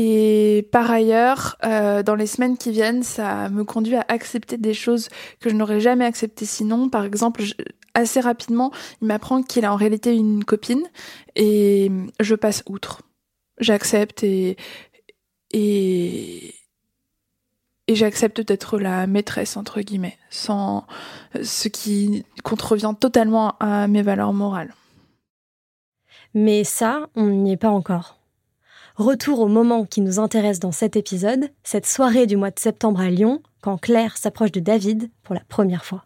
Et 0.00 0.68
par 0.70 0.88
ailleurs, 0.92 1.56
euh, 1.64 2.04
dans 2.04 2.14
les 2.14 2.28
semaines 2.28 2.56
qui 2.56 2.70
viennent, 2.70 3.02
ça 3.02 3.48
me 3.48 3.64
conduit 3.64 3.96
à 3.96 4.04
accepter 4.06 4.56
des 4.56 4.72
choses 4.72 5.08
que 5.40 5.50
je 5.50 5.56
n'aurais 5.56 5.80
jamais 5.80 6.04
acceptées 6.04 6.46
sinon. 6.46 6.88
Par 6.88 7.04
exemple, 7.04 7.42
assez 7.94 8.20
rapidement, 8.20 8.70
il 9.02 9.08
m'apprend 9.08 9.42
qu'il 9.42 9.64
a 9.64 9.72
en 9.72 9.76
réalité 9.76 10.14
une 10.14 10.44
copine 10.44 10.84
et 11.34 11.90
je 12.20 12.36
passe 12.36 12.62
outre. 12.68 13.02
J'accepte 13.58 14.22
et, 14.22 14.56
et, 15.50 16.54
et 17.88 17.94
j'accepte 17.96 18.40
d'être 18.40 18.78
la 18.78 19.08
maîtresse 19.08 19.56
entre 19.56 19.80
guillemets, 19.80 20.16
sans 20.30 20.86
ce 21.42 21.66
qui 21.66 22.24
contrevient 22.44 22.94
totalement 23.00 23.56
à 23.58 23.88
mes 23.88 24.02
valeurs 24.02 24.32
morales. 24.32 24.74
Mais 26.34 26.62
ça, 26.62 27.08
on 27.16 27.26
n'y 27.26 27.54
est 27.54 27.56
pas 27.56 27.70
encore. 27.70 28.17
Retour 28.98 29.38
au 29.38 29.46
moment 29.46 29.84
qui 29.84 30.00
nous 30.00 30.18
intéresse 30.18 30.58
dans 30.58 30.72
cet 30.72 30.96
épisode, 30.96 31.50
cette 31.62 31.86
soirée 31.86 32.26
du 32.26 32.36
mois 32.36 32.50
de 32.50 32.58
septembre 32.58 33.00
à 33.00 33.10
Lyon, 33.10 33.40
quand 33.62 33.78
Claire 33.78 34.16
s'approche 34.16 34.50
de 34.50 34.58
David 34.58 35.08
pour 35.22 35.36
la 35.36 35.42
première 35.48 35.84
fois. 35.84 36.04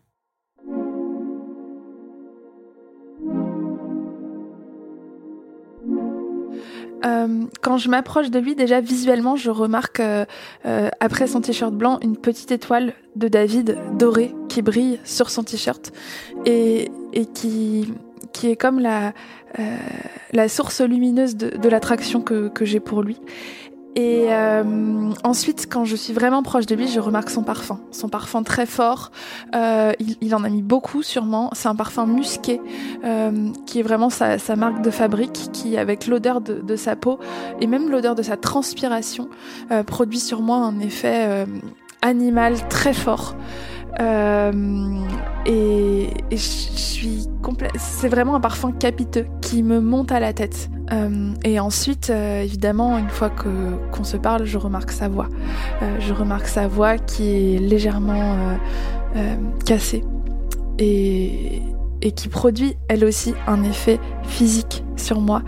Euh, 7.07 7.47
quand 7.63 7.79
je 7.79 7.89
m'approche 7.89 8.31
de 8.31 8.39
lui, 8.39 8.55
déjà 8.55 8.83
visuellement, 8.83 9.37
je 9.37 9.49
remarque 9.49 10.01
euh, 10.01 10.27
euh, 10.67 10.91
après 11.01 11.27
son 11.27 11.41
t-shirt 11.41 11.73
blanc 11.73 11.99
une 12.03 12.19
petite 12.19 12.53
étoile 12.53 12.93
de 13.17 13.29
David 13.29 13.79
dorée 13.99 14.35
qui 14.51 14.61
brille 14.61 15.01
sur 15.05 15.31
son 15.31 15.45
t-shirt 15.45 15.93
et, 16.45 16.91
et 17.15 17.25
qui, 17.25 17.91
qui 18.33 18.49
est 18.49 18.57
comme 18.57 18.81
la, 18.81 19.13
la 20.33 20.49
source 20.49 20.81
lumineuse 20.81 21.37
de, 21.37 21.69
l'attraction 21.69 22.21
que, 22.21 22.51
j'ai 22.65 22.81
pour 22.81 23.03
lui. 23.03 23.19
Et 23.95 24.29
euh, 24.31 25.11
ensuite, 25.23 25.67
quand 25.71 25.85
je 25.85 25.97
suis 25.97 26.15
vraiment 26.15 26.43
proche 26.43 26.65
de 26.65 26.75
lui, 26.75 26.89
je 26.89 26.99
remarque 26.99 27.29
son 27.29 27.43
parfum. 27.43 27.79
Son 27.91 28.09
parfum 28.09 28.43
très 28.43 28.65
fort. 28.65 29.11
Euh, 29.55 29.93
il, 30.23 30.35
en 30.35 30.45
a 30.45 30.49
mis 30.49 30.63
beaucoup 30.63 31.03
sûrement. 31.03 31.51
C'est 31.53 31.69
un 31.69 31.75
parfum 31.75 32.07
musqué 32.07 32.63
euh, 33.05 33.51
qui 33.67 33.81
est 33.81 33.83
vraiment 33.83 34.09
sa, 34.09 34.39
marque 34.57 34.81
de 34.81 34.91
fabrique, 34.91 35.51
qui 35.53 35.77
avec 35.77 36.07
l'odeur 36.07 36.41
de, 36.41 36.77
sa 36.77 36.97
peau 36.97 37.19
et 37.61 37.67
même 37.67 37.91
l'odeur 37.91 38.15
de 38.15 38.23
sa 38.23 38.39
transpiration 38.39 39.29
euh, 39.71 39.83
produit 39.83 40.21
sur 40.21 40.41
moi 40.41 40.57
un 40.57 40.81
effet 40.81 41.27
euh, 41.29 41.47
animal 42.01 42.67
très 42.69 42.95
fort. 42.95 43.37
Euh, 44.01 44.53
et, 45.47 46.09
je 46.31 46.37
suis. 46.37 47.29
C'est 47.77 48.09
vraiment 48.09 48.37
un 48.37 48.41
parfum 48.41 48.71
capiteux 48.71 49.27
qui 49.41 49.63
me 49.63 49.81
monte 49.81 50.13
à 50.13 50.21
la 50.21 50.33
tête. 50.33 50.71
Euh, 50.93 51.33
et 51.45 51.59
ensuite, 51.59 52.11
euh, 52.11 52.43
évidemment, 52.43 52.99
une 52.99 53.09
fois 53.09 53.31
qu'on 53.31 54.05
se 54.05 54.17
parle, 54.17 54.45
je 54.45 54.59
remarque 54.59 54.93
sa 54.93 55.09
voix. 55.09 55.29
Je 55.99 56.13
remarque 56.13 56.47
sa 56.47 56.69
voix 56.69 56.99
qui 56.99 57.55
est 57.55 57.59
légèrement 57.59 58.37
cassée 59.67 60.05
et, 60.79 61.63
et 62.01 62.13
qui 62.13 62.29
produit 62.29 62.77
elle 62.89 63.05
aussi 63.05 63.35
un 63.47 63.65
effet 63.65 63.99
physique 64.23 64.85
sur 64.97 65.21
moi 65.21 65.43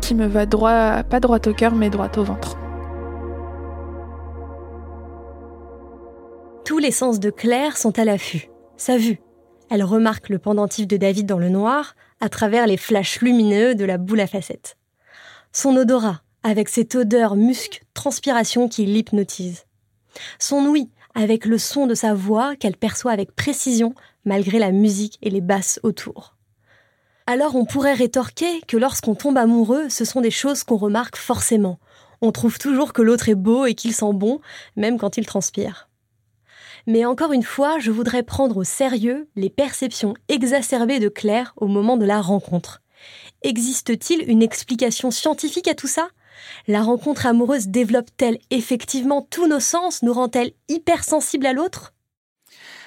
qui 0.00 0.14
me 0.14 0.26
va 0.26 0.46
droit, 0.46 1.02
pas 1.04 1.20
droit 1.20 1.38
au 1.46 1.52
cœur, 1.52 1.74
mais 1.74 1.90
droit 1.90 2.10
au 2.16 2.24
ventre. 2.24 2.56
Les 6.84 6.90
sens 6.90 7.18
de 7.18 7.30
Claire 7.30 7.78
sont 7.78 7.98
à 7.98 8.04
l'affût. 8.04 8.50
Sa 8.76 8.98
vue. 8.98 9.18
Elle 9.70 9.82
remarque 9.82 10.28
le 10.28 10.38
pendentif 10.38 10.86
de 10.86 10.98
David 10.98 11.24
dans 11.24 11.38
le 11.38 11.48
noir 11.48 11.96
à 12.20 12.28
travers 12.28 12.66
les 12.66 12.76
flashs 12.76 13.22
lumineux 13.22 13.74
de 13.74 13.86
la 13.86 13.96
boule 13.96 14.20
à 14.20 14.26
facettes. 14.26 14.76
Son 15.50 15.74
odorat, 15.76 16.20
avec 16.42 16.68
cette 16.68 16.94
odeur 16.94 17.36
musc, 17.36 17.82
transpiration 17.94 18.68
qui 18.68 18.84
l'hypnotise. 18.84 19.64
Son 20.38 20.66
ouïe, 20.66 20.90
avec 21.14 21.46
le 21.46 21.56
son 21.56 21.86
de 21.86 21.94
sa 21.94 22.12
voix 22.12 22.54
qu'elle 22.54 22.76
perçoit 22.76 23.12
avec 23.12 23.34
précision 23.34 23.94
malgré 24.26 24.58
la 24.58 24.70
musique 24.70 25.18
et 25.22 25.30
les 25.30 25.40
basses 25.40 25.80
autour. 25.84 26.36
Alors 27.26 27.56
on 27.56 27.64
pourrait 27.64 27.94
rétorquer 27.94 28.60
que 28.68 28.76
lorsqu'on 28.76 29.14
tombe 29.14 29.38
amoureux, 29.38 29.88
ce 29.88 30.04
sont 30.04 30.20
des 30.20 30.30
choses 30.30 30.64
qu'on 30.64 30.76
remarque 30.76 31.16
forcément. 31.16 31.78
On 32.20 32.30
trouve 32.30 32.58
toujours 32.58 32.92
que 32.92 33.00
l'autre 33.00 33.30
est 33.30 33.34
beau 33.34 33.64
et 33.64 33.74
qu'il 33.74 33.94
sent 33.94 34.12
bon, 34.12 34.42
même 34.76 34.98
quand 34.98 35.16
il 35.16 35.24
transpire. 35.24 35.88
Mais 36.86 37.04
encore 37.04 37.32
une 37.32 37.42
fois, 37.42 37.78
je 37.78 37.90
voudrais 37.90 38.22
prendre 38.22 38.58
au 38.58 38.64
sérieux 38.64 39.28
les 39.36 39.50
perceptions 39.50 40.14
exacerbées 40.28 41.00
de 41.00 41.08
Claire 41.08 41.54
au 41.56 41.66
moment 41.66 41.96
de 41.96 42.04
la 42.04 42.20
rencontre. 42.20 42.82
Existe-t-il 43.42 44.28
une 44.28 44.42
explication 44.42 45.10
scientifique 45.10 45.68
à 45.68 45.74
tout 45.74 45.86
ça? 45.86 46.08
La 46.66 46.82
rencontre 46.82 47.26
amoureuse 47.26 47.68
développe-t-elle 47.68 48.38
effectivement 48.50 49.26
tous 49.28 49.46
nos 49.46 49.60
sens 49.60 50.02
Nous 50.02 50.12
rend-elle 50.12 50.52
hypersensibles 50.68 51.46
à 51.46 51.52
l'autre? 51.52 51.94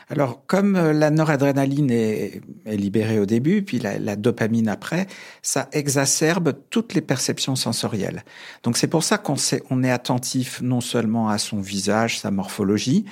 Alors, 0.10 0.46
comme 0.46 0.78
euh, 0.78 0.94
la 0.94 1.10
noradrénaline 1.10 1.92
est, 1.92 2.42
libérée 2.66 3.20
au 3.20 3.26
début, 3.26 3.62
puis 3.62 3.80
la, 3.80 4.16
dopamine 4.16 4.70
après, 4.70 5.08
ça 5.42 5.68
exacerbe 5.74 6.54
toutes 6.70 6.94
les 6.94 7.02
perceptions 7.02 7.58
sensorielles. 7.58 8.24
Donc, 8.64 8.78
c'est 8.78 8.88
pour 8.88 9.04
ça 9.04 9.18
qu'on 9.18 9.36
on 9.70 9.84
est 9.84 9.92
attentif 9.92 10.62
non 10.62 10.80
seulement 10.80 11.30
à 11.30 11.38
son 11.38 11.60
visage, 11.60 12.20
sa 12.20 12.32
morphologie, 12.32 13.06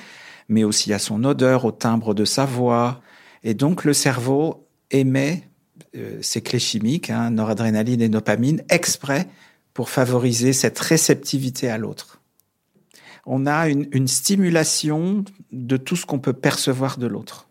mais 0.48 0.64
aussi 0.64 0.94
à 0.94 1.00
son 1.00 1.24
odeur, 1.24 1.66
au 1.66 1.72
timbre 1.72 2.14
de 2.14 2.26
sa 2.26 2.46
voix. 2.46 3.02
Et 3.44 3.54
donc 3.54 3.84
le 3.84 3.94
cerveau 3.94 4.68
émet 4.92 5.50
euh, 5.96 6.20
ces 6.22 6.42
clés 6.42 6.60
chimiques, 6.60 7.10
hein, 7.10 7.32
noradrénaline 7.32 8.02
et 8.02 8.10
dopamine, 8.10 8.64
exprès 8.70 9.28
pour 9.74 9.90
favoriser 9.90 10.54
cette 10.54 10.80
réceptivité 10.80 11.70
à 11.70 11.78
l'autre. 11.78 12.22
On 13.26 13.46
a 13.48 13.68
une, 13.70 14.08
stimulation 14.08 15.26
de 15.52 15.78
tout 15.78 15.96
ce 15.96 16.06
qu'on 16.06 16.20
peut 16.20 16.34
percevoir 16.34 16.98
de 16.98 17.08
l'autre. 17.08 17.50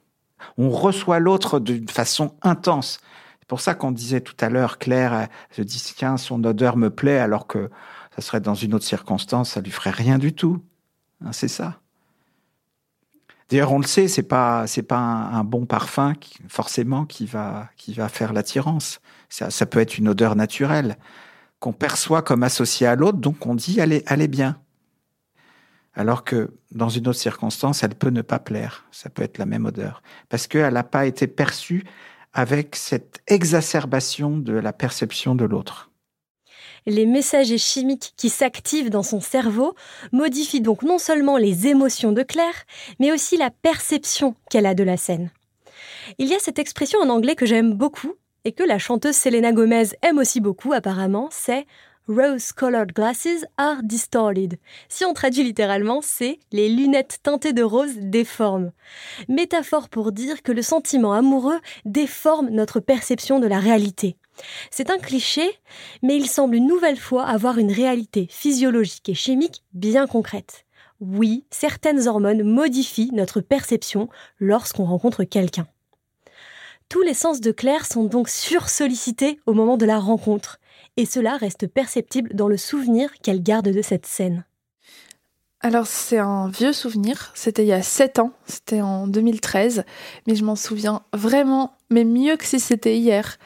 On 0.56 0.70
reçoit 0.70 1.18
l'autre 1.18 1.58
d'une 1.58 1.88
façon 1.88 2.34
intense. 2.42 3.00
C'est 3.40 3.48
pour 3.48 3.60
ça 3.60 3.74
qu'on 3.74 3.90
disait 3.90 4.20
tout 4.20 4.36
à 4.40 4.48
l'heure, 4.48 4.78
Claire 4.78 5.28
se 5.50 5.62
dit, 5.62 5.82
tiens, 5.96 6.16
son 6.16 6.42
odeur 6.44 6.76
me 6.76 6.90
plaît, 6.90 7.18
alors 7.18 7.46
que 7.46 7.70
ça 8.14 8.22
serait 8.22 8.40
dans 8.40 8.54
une 8.54 8.72
autre 8.72 8.84
circonstance, 8.84 9.50
ça 9.50 9.60
lui 9.60 9.72
ferait 9.72 9.90
rien 9.90 10.18
du 10.18 10.32
tout. 10.32 10.62
Hein, 11.24 11.32
c'est 11.32 11.48
ça. 11.48 11.80
D'ailleurs, 13.50 13.72
on 13.72 13.78
le 13.78 13.86
sait, 13.86 14.08
c'est 14.08 14.22
pas 14.22 14.66
c'est 14.66 14.82
pas 14.82 14.98
un, 14.98 15.44
bon 15.44 15.66
parfum 15.66 16.14
qui, 16.14 16.38
forcément 16.48 17.04
qui 17.04 17.26
va 17.26 17.68
qui 17.76 17.92
va 17.92 18.08
faire 18.08 18.32
l'attirance. 18.32 19.00
Ça, 19.28 19.50
ça 19.50 19.66
peut 19.66 19.80
être 19.80 19.98
une 19.98 20.08
odeur 20.08 20.36
naturelle 20.36 20.96
qu'on 21.60 21.72
perçoit 21.72 22.22
comme 22.22 22.42
associée 22.42 22.86
à 22.86 22.96
l'autre, 22.96 23.18
donc 23.18 23.46
on 23.46 23.54
dit 23.54 23.78
elle 23.80 23.92
est 23.92 24.28
bien. 24.28 24.58
Alors 25.94 26.24
que 26.24 26.52
dans 26.72 26.88
une 26.88 27.06
autre 27.06 27.18
circonstance, 27.18 27.84
elle 27.84 27.94
peut 27.94 28.10
ne 28.10 28.22
pas 28.22 28.40
plaire. 28.40 28.84
Ça 28.90 29.10
peut 29.10 29.22
être 29.22 29.38
la 29.38 29.46
même 29.46 29.64
odeur 29.64 30.02
parce 30.28 30.46
qu'elle 30.46 30.74
n'a 30.74 30.82
pas 30.82 31.06
été 31.06 31.26
perçue 31.26 31.84
avec 32.32 32.74
cette 32.76 33.22
exacerbation 33.28 34.36
de 34.38 34.54
la 34.54 34.72
perception 34.72 35.34
de 35.34 35.44
l'autre 35.44 35.90
les 36.86 37.06
messagers 37.06 37.58
chimiques 37.58 38.12
qui 38.16 38.28
s'activent 38.28 38.90
dans 38.90 39.02
son 39.02 39.20
cerveau 39.20 39.74
modifient 40.12 40.60
donc 40.60 40.82
non 40.82 40.98
seulement 40.98 41.36
les 41.36 41.66
émotions 41.66 42.12
de 42.12 42.22
Claire, 42.22 42.64
mais 42.98 43.12
aussi 43.12 43.36
la 43.36 43.50
perception 43.50 44.34
qu'elle 44.50 44.66
a 44.66 44.74
de 44.74 44.84
la 44.84 44.96
scène. 44.96 45.30
Il 46.18 46.28
y 46.28 46.34
a 46.34 46.38
cette 46.38 46.58
expression 46.58 47.00
en 47.00 47.08
anglais 47.08 47.34
que 47.34 47.46
j'aime 47.46 47.74
beaucoup 47.74 48.14
et 48.44 48.52
que 48.52 48.62
la 48.62 48.78
chanteuse 48.78 49.16
Selena 49.16 49.52
Gomez 49.52 49.88
aime 50.02 50.18
aussi 50.18 50.40
beaucoup 50.40 50.72
apparemment, 50.72 51.28
c'est 51.30 51.66
Rose-colored 52.06 52.92
glasses 52.92 53.46
are 53.56 53.82
distorted. 53.82 54.58
Si 54.90 55.06
on 55.06 55.14
traduit 55.14 55.42
littéralement, 55.42 56.00
c'est 56.02 56.38
les 56.52 56.68
lunettes 56.68 57.20
teintées 57.22 57.54
de 57.54 57.62
rose 57.62 57.96
déforment. 57.96 58.72
Métaphore 59.28 59.88
pour 59.88 60.12
dire 60.12 60.42
que 60.42 60.52
le 60.52 60.60
sentiment 60.60 61.14
amoureux 61.14 61.60
déforme 61.86 62.50
notre 62.50 62.80
perception 62.80 63.40
de 63.40 63.46
la 63.46 63.58
réalité. 63.58 64.16
C'est 64.70 64.90
un 64.90 64.98
cliché, 64.98 65.48
mais 66.02 66.16
il 66.16 66.28
semble 66.28 66.56
une 66.56 66.66
nouvelle 66.66 66.98
fois 66.98 67.24
avoir 67.24 67.58
une 67.58 67.72
réalité 67.72 68.26
physiologique 68.30 69.08
et 69.08 69.14
chimique 69.14 69.62
bien 69.72 70.06
concrète. 70.06 70.64
Oui, 71.00 71.44
certaines 71.50 72.08
hormones 72.08 72.44
modifient 72.44 73.10
notre 73.12 73.40
perception 73.40 74.08
lorsqu'on 74.38 74.84
rencontre 74.84 75.24
quelqu'un. 75.24 75.66
Tous 76.88 77.02
les 77.02 77.14
sens 77.14 77.40
de 77.40 77.50
Claire 77.50 77.86
sont 77.86 78.04
donc 78.04 78.28
sursollicités 78.28 79.40
au 79.46 79.54
moment 79.54 79.76
de 79.76 79.86
la 79.86 79.98
rencontre, 79.98 80.60
et 80.96 81.06
cela 81.06 81.36
reste 81.36 81.66
perceptible 81.66 82.34
dans 82.34 82.48
le 82.48 82.56
souvenir 82.56 83.12
qu'elle 83.22 83.42
garde 83.42 83.68
de 83.68 83.82
cette 83.82 84.06
scène. 84.06 84.44
Alors 85.60 85.86
c'est 85.86 86.18
un 86.18 86.48
vieux 86.48 86.74
souvenir, 86.74 87.32
c'était 87.34 87.64
il 87.64 87.68
y 87.68 87.72
a 87.72 87.82
7 87.82 88.18
ans, 88.18 88.32
c'était 88.44 88.82
en 88.82 89.06
2013, 89.06 89.84
mais 90.26 90.34
je 90.34 90.44
m'en 90.44 90.56
souviens 90.56 91.02
vraiment, 91.14 91.72
mais 91.88 92.04
mieux 92.04 92.36
que 92.36 92.44
si 92.44 92.60
c'était 92.60 92.98
hier. 92.98 93.38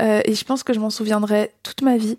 Euh, 0.00 0.20
et 0.24 0.34
je 0.34 0.44
pense 0.44 0.62
que 0.62 0.72
je 0.72 0.80
m'en 0.80 0.90
souviendrai 0.90 1.52
toute 1.62 1.82
ma 1.82 1.96
vie. 1.96 2.16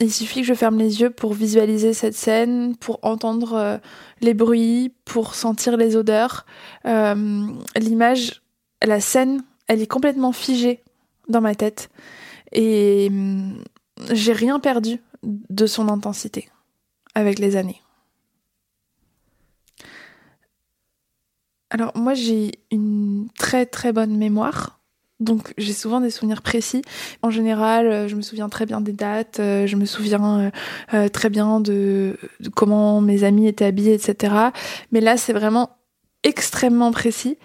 Il 0.00 0.12
suffit 0.12 0.40
que 0.40 0.46
je 0.46 0.54
ferme 0.54 0.78
les 0.78 1.00
yeux 1.00 1.10
pour 1.10 1.34
visualiser 1.34 1.92
cette 1.92 2.14
scène, 2.14 2.76
pour 2.76 2.98
entendre 3.02 3.54
euh, 3.54 3.78
les 4.20 4.34
bruits, 4.34 4.92
pour 5.04 5.34
sentir 5.34 5.76
les 5.76 5.96
odeurs. 5.96 6.46
Euh, 6.86 7.46
l'image, 7.76 8.42
la 8.82 9.00
scène, 9.00 9.42
elle 9.68 9.80
est 9.80 9.86
complètement 9.86 10.32
figée 10.32 10.82
dans 11.28 11.40
ma 11.40 11.54
tête. 11.54 11.90
Et 12.52 13.08
hum, 13.10 13.62
j'ai 14.12 14.32
rien 14.32 14.58
perdu 14.58 15.00
de 15.22 15.66
son 15.66 15.88
intensité 15.88 16.48
avec 17.14 17.38
les 17.38 17.56
années. 17.56 17.80
Alors 21.70 21.96
moi 21.96 22.14
j'ai 22.14 22.52
une 22.70 23.28
très 23.36 23.66
très 23.66 23.92
bonne 23.92 24.16
mémoire, 24.16 24.78
donc 25.24 25.52
j'ai 25.58 25.72
souvent 25.72 26.00
des 26.00 26.10
souvenirs 26.10 26.42
précis. 26.42 26.82
En 27.22 27.30
général, 27.30 27.86
euh, 27.86 28.08
je 28.08 28.14
me 28.14 28.22
souviens 28.22 28.48
très 28.48 28.66
bien 28.66 28.80
des 28.80 28.92
dates, 28.92 29.40
euh, 29.40 29.66
je 29.66 29.76
me 29.76 29.86
souviens 29.86 30.52
euh, 30.92 31.08
très 31.08 31.30
bien 31.30 31.60
de, 31.60 32.16
comment 32.54 33.00
mes 33.00 33.24
amis 33.24 33.48
étaient 33.48 33.64
habillés, 33.64 33.94
etc. 33.94 34.34
Mais 34.92 35.00
là 35.00 35.16
c'est 35.16 35.32
vraiment 35.32 35.70
extrêmement 36.22 36.92
précis 36.92 37.38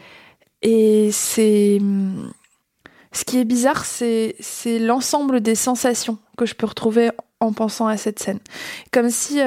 et 0.61 1.09
c'est 1.11 1.77
hum, 1.79 2.31
ce 3.11 3.25
qui 3.25 3.39
est 3.39 3.45
bizarre, 3.45 3.85
c'est 3.85 4.35
l'ensemble 4.79 5.41
des 5.41 5.55
sensations 5.55 6.19
que 6.37 6.45
je 6.45 6.53
peux 6.53 6.67
retrouver 6.67 7.09
en 7.39 7.53
pensant 7.53 7.87
à 7.87 7.97
cette 7.97 8.19
scène. 8.19 8.39
Comme 8.91 9.09
si 9.09 9.39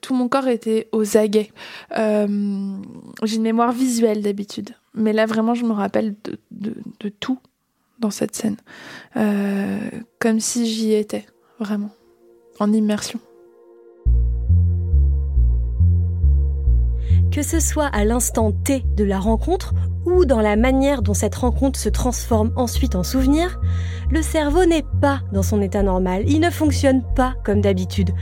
tout 0.00 0.14
mon 0.14 0.28
corps 0.28 0.46
était 0.46 0.88
aux 0.92 1.16
aguets. 1.16 1.50
J'ai 1.90 3.36
une 3.36 3.42
mémoire 3.42 3.72
visuelle 3.72 4.22
d'habitude. 4.22 4.76
Mais 4.94 5.12
là, 5.12 5.26
vraiment, 5.26 5.54
je 5.54 5.64
me 5.64 5.72
rappelle 5.72 6.14
de, 6.50 7.10
tout 7.20 7.38
dans 7.98 8.10
cette 8.10 8.34
scène. 8.34 8.56
Euh, 9.16 9.78
comme 10.18 10.40
si 10.40 10.66
j'y 10.66 10.92
étais, 10.94 11.26
vraiment. 11.58 11.90
En 12.60 12.72
immersion. 12.72 13.20
Que 17.34 17.42
ce 17.42 17.58
soit 17.58 17.86
à 17.86 18.04
l'instant 18.04 18.52
T 18.52 18.84
de 18.96 19.02
la 19.02 19.18
rencontre 19.18 19.74
ou 20.06 20.24
dans 20.24 20.40
la 20.40 20.54
manière 20.54 21.02
dont 21.02 21.14
cette 21.14 21.34
rencontre 21.34 21.80
se 21.80 21.88
transforme 21.88 22.52
ensuite 22.54 22.94
en 22.94 23.02
souvenir, 23.02 23.58
le 24.08 24.22
cerveau 24.22 24.64
n'est 24.66 24.84
pas 25.00 25.20
dans 25.32 25.42
son 25.42 25.60
état 25.60 25.82
normal, 25.82 26.22
il 26.28 26.38
ne 26.38 26.48
fonctionne 26.48 27.02
pas 27.16 27.34
comme 27.42 27.60
d'habitude. 27.60 28.12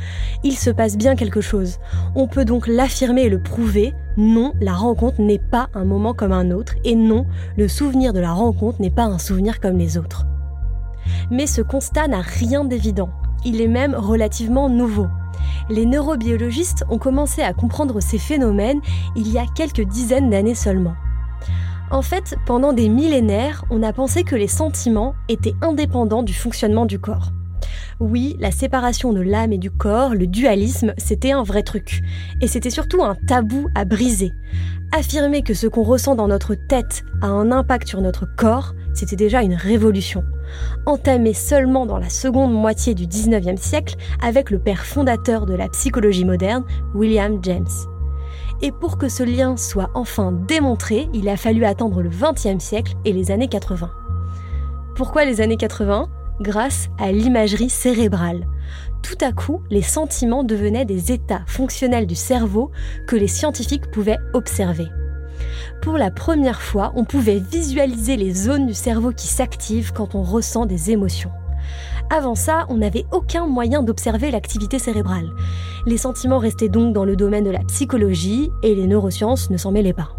Il 0.45 0.57
se 0.57 0.71
passe 0.71 0.97
bien 0.97 1.15
quelque 1.15 1.43
chose. 1.43 1.77
On 2.15 2.27
peut 2.27 2.47
donc 2.47 2.67
l'affirmer 2.67 3.25
et 3.25 3.29
le 3.29 3.43
prouver, 3.43 3.93
non, 4.17 4.55
la 4.63 4.73
rencontre 4.73 5.21
n'est 5.21 5.39
pas 5.51 5.69
un 5.75 5.85
moment 5.85 6.15
comme 6.15 6.33
un 6.33 6.51
autre, 6.51 6.77
et 6.83 6.95
non, 6.95 7.27
le 7.59 7.69
souvenir 7.69 8.15
de 8.15 8.21
la 8.21 8.33
rencontre 8.33 8.81
n'est 8.81 8.89
pas 8.89 9.05
un 9.05 9.19
souvenir 9.19 9.61
comme 9.61 9.77
les 9.77 9.99
autres. 9.99 10.25
Mais 11.31 11.47
ce 11.47 11.61
constat 11.61 12.09
n'a 12.09 12.23
rien 12.23 12.65
d'évident, 12.65 13.11
il 13.45 13.61
est 13.61 13.69
même 13.69 13.95
relativement 13.95 14.71
nouveau 14.71 15.09
les 15.69 15.87
neurobiologistes 15.87 16.85
ont 16.91 16.99
commencé 16.99 17.43
à 17.43 17.53
comprendre 17.53 18.01
ces 18.01 18.19
phénomènes 18.19 18.81
il 19.17 19.31
y 19.31 19.39
a 19.39 19.47
quelques 19.47 19.83
dizaines 19.83 20.31
d'années 20.31 20.55
seulement. 20.55 20.95
En 21.91 22.03
fait, 22.03 22.37
pendant 22.47 22.73
des 22.73 22.89
millénaires, 22.89 23.65
on 23.71 23.83
a 23.83 23.93
pensé 23.93 24.25
que 24.25 24.35
les 24.37 24.49
sentiments 24.49 25.15
étaient 25.29 25.55
indépendants 25.61 26.23
du 26.23 26.33
fonctionnement 26.33 26.87
du 26.87 26.99
corps. 26.99 27.33
Oui, 28.03 28.35
la 28.41 28.51
séparation 28.51 29.13
de 29.13 29.21
l'âme 29.21 29.53
et 29.53 29.59
du 29.59 29.71
corps, 29.71 30.17
le 30.17 30.27
dualisme, 30.27 30.93
c'était 30.99 31.31
un 31.31 31.45
vrai 31.45 31.63
truc. 31.63 32.03
Et 32.41 32.49
c'était 32.49 32.69
surtout 32.69 33.05
un 33.05 33.15
tabou 33.15 33.69
à 33.77 33.85
briser. 33.85 34.33
Affirmer 34.91 35.43
que 35.43 35.55
ce 35.55 35.69
qu'on 35.69 35.85
ressent 35.85 36.17
dans 36.17 36.27
notre 36.27 36.57
tête 36.57 37.05
a 37.21 37.29
un 37.29 37.53
impact 37.53 37.87
sur 37.87 38.01
notre 38.01 38.27
corps, 38.37 38.75
c'était 38.93 39.15
déjà 39.15 39.43
une 39.43 39.55
révolution. 39.55 40.25
Entamée 40.85 41.33
seulement 41.33 41.87
dans 41.87 41.99
la 41.99 42.09
seconde 42.09 42.53
moitié 42.53 42.95
du 42.95 43.07
19e 43.07 43.57
siècle 43.57 43.95
avec 44.21 44.51
le 44.51 44.59
père 44.59 44.85
fondateur 44.85 45.47
de 45.47 45.55
la 45.55 45.69
psychologie 45.69 46.25
moderne, 46.25 46.65
William 46.97 47.39
James. 47.45 47.71
Et 48.63 48.73
pour 48.73 48.99
que 48.99 49.09
ce 49.09 49.23
lien 49.23 49.57
soit 49.57 49.91
enfin 49.95 50.33
démontré, 50.33 51.09
il 51.15 51.29
a 51.29 51.37
fallu 51.37 51.65
attendre 51.65 52.03
le 52.03 52.11
20e 52.11 52.59
siècle 52.59 52.95
et 53.05 53.13
les 53.13 53.31
années 53.31 53.47
80. 53.47 53.89
Pourquoi 54.97 55.25
les 55.25 55.41
années 55.41 55.57
80 55.57 56.09
Grâce 56.41 56.89
à 56.99 57.13
l'imagerie 57.13 57.71
cérébrale. 57.71 58.47
Tout 59.03 59.19
à 59.21 59.33
coup, 59.33 59.61
les 59.71 59.83
sentiments 59.83 60.45
devenaient 60.45 60.85
des 60.85 61.13
états 61.13 61.43
fonctionnels 61.47 62.07
du 62.07 62.15
cerveau 62.15 62.71
que 63.07 63.17
les 63.17 63.29
scientifiques 63.29 63.91
pouvaient 63.91 64.19
observer. 64.33 64.89
Pour 65.83 65.99
la 65.99 66.11
première 66.11 66.63
fois, 66.63 66.93
on 66.95 67.05
pouvait 67.05 67.39
visualiser 67.41 68.17
les 68.17 68.33
zones 68.33 68.67
du 68.67 68.75
cerveau 68.75 69.13
qui 69.13 69.27
s'activent 69.27 69.93
quand 69.93 70.15
on 70.15 70.23
ressent 70.23 70.67
des 70.67 70.91
émotions. 70.91 71.33
Avant 72.11 72.35
ça, 72.35 72.67
on 72.69 72.79
n'avait 72.79 73.07
aucun 73.13 73.47
moyen 73.47 73.83
d'observer 73.83 74.31
l'activité 74.31 74.79
cérébrale. 74.79 75.31
Les 75.87 75.99
sentiments 75.99 76.39
restaient 76.39 76.69
donc 76.69 76.95
dans 76.95 77.05
le 77.05 77.17
domaine 77.17 77.45
de 77.45 77.51
la 77.51 77.65
psychologie 77.65 78.51
et 78.63 78.75
les 78.75 78.87
neurosciences 78.87 79.51
ne 79.51 79.57
s'en 79.57 79.73
mêlaient 79.73 79.93
pas. 79.93 80.15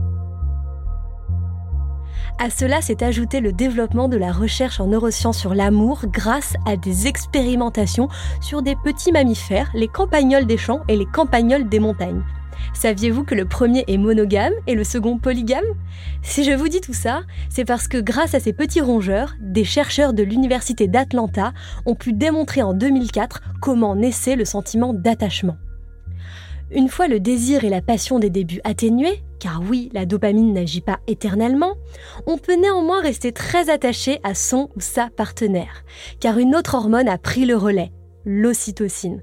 À 2.40 2.50
cela 2.50 2.82
s'est 2.82 3.04
ajouté 3.04 3.40
le 3.40 3.54
développement 3.54 4.10
de 4.10 4.18
la 4.18 4.32
recherche 4.32 4.80
en 4.80 4.88
neurosciences 4.88 5.38
sur 5.38 5.54
l'amour 5.54 6.02
grâce 6.08 6.56
à 6.66 6.76
des 6.76 7.08
expérimentations 7.08 8.10
sur 8.42 8.62
des 8.62 8.76
petits 8.76 9.12
mammifères, 9.12 9.70
les 9.74 9.88
campagnols 9.88 10.46
des 10.46 10.58
champs 10.58 10.82
et 10.90 10.98
les 10.98 11.06
campagnols 11.06 11.70
des 11.70 11.80
montagnes. 11.80 12.24
Saviez-vous 12.74 13.24
que 13.24 13.36
le 13.36 13.46
premier 13.46 13.84
est 13.88 13.98
monogame 13.98 14.54
et 14.68 14.76
le 14.76 14.84
second 14.84 15.18
polygame? 15.18 15.64
Si 16.22 16.44
je 16.44 16.52
vous 16.52 16.68
dis 16.68 16.82
tout 16.82 16.94
ça, 16.94 17.22
c'est 17.50 17.66
parce 17.66 17.88
que 17.88 17.98
grâce 17.98 18.34
à 18.34 18.40
ces 18.40 18.54
petits 18.54 18.82
rongeurs, 18.82 19.36
des 19.40 19.64
chercheurs 19.64 20.14
de 20.14 20.24
l'Université 20.24 20.88
d'Atlanta 20.88 21.54
ont 21.86 21.96
pu 21.96 22.14
démontrer 22.14 22.62
en 22.62 22.74
2004 22.74 23.42
comment 23.62 23.96
naissait 23.96 24.36
le 24.36 24.46
sentiment 24.46 24.94
d'attachement. 24.94 25.58
Une 26.76 26.90
fois 26.90 27.08
le 27.08 27.20
désir 27.20 27.64
et 27.64 27.70
la 27.70 27.84
passion 27.84 28.18
des 28.18 28.32
débuts 28.32 28.62
atténués, 28.64 29.22
car 29.40 29.62
oui, 29.62 29.90
la 29.94 30.08
dopamine 30.08 30.54
n'agit 30.54 30.82
pas 30.82 31.00
éternellement, 31.06 31.76
on 32.26 32.40
peut 32.40 32.56
néanmoins 32.56 33.00
rester 33.00 33.32
très 33.32 33.70
attaché 33.70 34.20
à 34.24 34.34
son 34.34 34.72
ou 34.76 34.80
sa 34.80 35.12
partenaire, 35.12 35.84
car 36.20 36.40
une 36.40 36.56
autre 36.56 36.74
hormone 36.74 37.08
a 37.08 37.20
pris 37.20 37.46
le 37.46 37.56
relais, 37.56 37.92
l'ocytocine. 38.26 39.22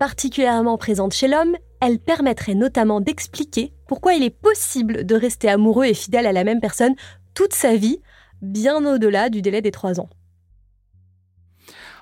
Particulièrement 0.00 0.76
présente 0.76 1.12
chez 1.12 1.28
l'homme, 1.28 1.54
elle 1.80 2.00
permettrait 2.00 2.56
notamment 2.56 3.00
d'expliquer 3.00 3.72
pourquoi 3.86 4.14
il 4.14 4.24
est 4.24 4.30
possible 4.30 5.06
de 5.06 5.14
rester 5.14 5.48
amoureux 5.48 5.84
et 5.84 5.94
fidèle 5.94 6.26
à 6.26 6.32
la 6.32 6.42
même 6.42 6.60
personne 6.60 6.96
toute 7.34 7.54
sa 7.54 7.76
vie, 7.76 8.00
bien 8.40 8.84
au-delà 8.84 9.30
du 9.30 9.40
délai 9.40 9.62
des 9.62 9.70
trois 9.70 10.00
ans. 10.00 10.10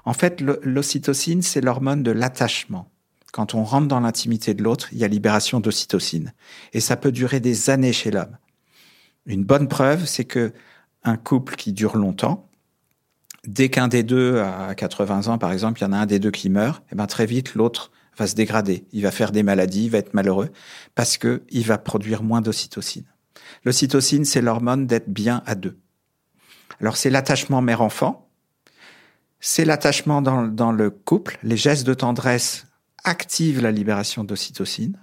En 0.06 0.14
fait, 0.14 0.40
l'ocytocine, 0.40 1.42
c'est 1.42 1.60
l'hormone 1.60 2.02
de 2.02 2.12
l'attachement. 2.12 2.90
Quand 3.32 3.54
on 3.54 3.64
rentre 3.64 3.88
dans 3.88 4.00
l'intimité 4.00 4.54
de 4.54 4.62
l'autre, 4.62 4.88
il 4.92 4.98
y 4.98 5.04
a 5.04 5.08
libération 5.08 5.60
d'ocytocine. 5.60 6.32
Et 6.72 6.80
ça 6.80 6.96
peut 6.96 7.12
durer 7.12 7.40
des 7.40 7.70
années 7.70 7.92
chez 7.92 8.10
l'homme. 8.10 8.36
Une 9.26 9.44
bonne 9.44 9.68
preuve, 9.68 10.06
c'est 10.06 10.24
que 10.24 10.52
un 11.04 11.16
couple 11.16 11.56
qui 11.56 11.72
dure 11.72 11.96
longtemps, 11.96 12.50
dès 13.46 13.68
qu'un 13.68 13.88
des 13.88 14.02
deux 14.02 14.38
a 14.38 14.74
80 14.74 15.28
ans, 15.28 15.38
par 15.38 15.52
exemple, 15.52 15.80
il 15.80 15.84
y 15.84 15.86
en 15.86 15.92
a 15.92 15.98
un 15.98 16.06
des 16.06 16.18
deux 16.18 16.30
qui 16.30 16.50
meurt, 16.50 16.82
et 16.84 16.88
eh 16.92 16.94
ben 16.96 17.06
très 17.06 17.26
vite 17.26 17.54
l'autre 17.54 17.90
va 18.18 18.26
se 18.26 18.34
dégrader, 18.34 18.84
il 18.92 19.02
va 19.02 19.10
faire 19.10 19.32
des 19.32 19.42
maladies, 19.42 19.84
il 19.84 19.90
va 19.90 19.98
être 19.98 20.14
malheureux, 20.14 20.50
parce 20.94 21.16
que 21.16 21.42
il 21.50 21.64
va 21.64 21.78
produire 21.78 22.22
moins 22.22 22.42
d'ocytocine. 22.42 23.06
L'ocytocine, 23.64 24.24
c'est 24.24 24.42
l'hormone 24.42 24.86
d'être 24.86 25.08
bien 25.08 25.42
à 25.46 25.54
deux. 25.54 25.78
Alors 26.80 26.96
c'est 26.96 27.10
l'attachement 27.10 27.62
mère-enfant, 27.62 28.28
c'est 29.38 29.64
l'attachement 29.64 30.20
dans 30.20 30.72
le 30.72 30.90
couple, 30.90 31.38
les 31.42 31.56
gestes 31.56 31.86
de 31.86 31.94
tendresse 31.94 32.66
activent 33.04 33.62
la 33.62 33.70
libération 33.70 34.24
d'ocytocine. 34.24 34.98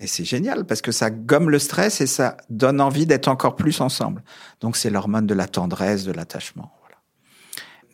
Et 0.00 0.06
c'est 0.06 0.24
génial 0.24 0.64
parce 0.64 0.80
que 0.80 0.92
ça 0.92 1.10
gomme 1.10 1.50
le 1.50 1.58
stress 1.58 2.00
et 2.00 2.06
ça 2.06 2.36
donne 2.50 2.80
envie 2.80 3.06
d'être 3.06 3.28
encore 3.28 3.56
plus 3.56 3.80
ensemble. 3.80 4.22
Donc 4.60 4.76
c'est 4.76 4.90
l'hormone 4.90 5.26
de 5.26 5.34
la 5.34 5.48
tendresse, 5.48 6.04
de 6.04 6.12
l'attachement. 6.12 6.72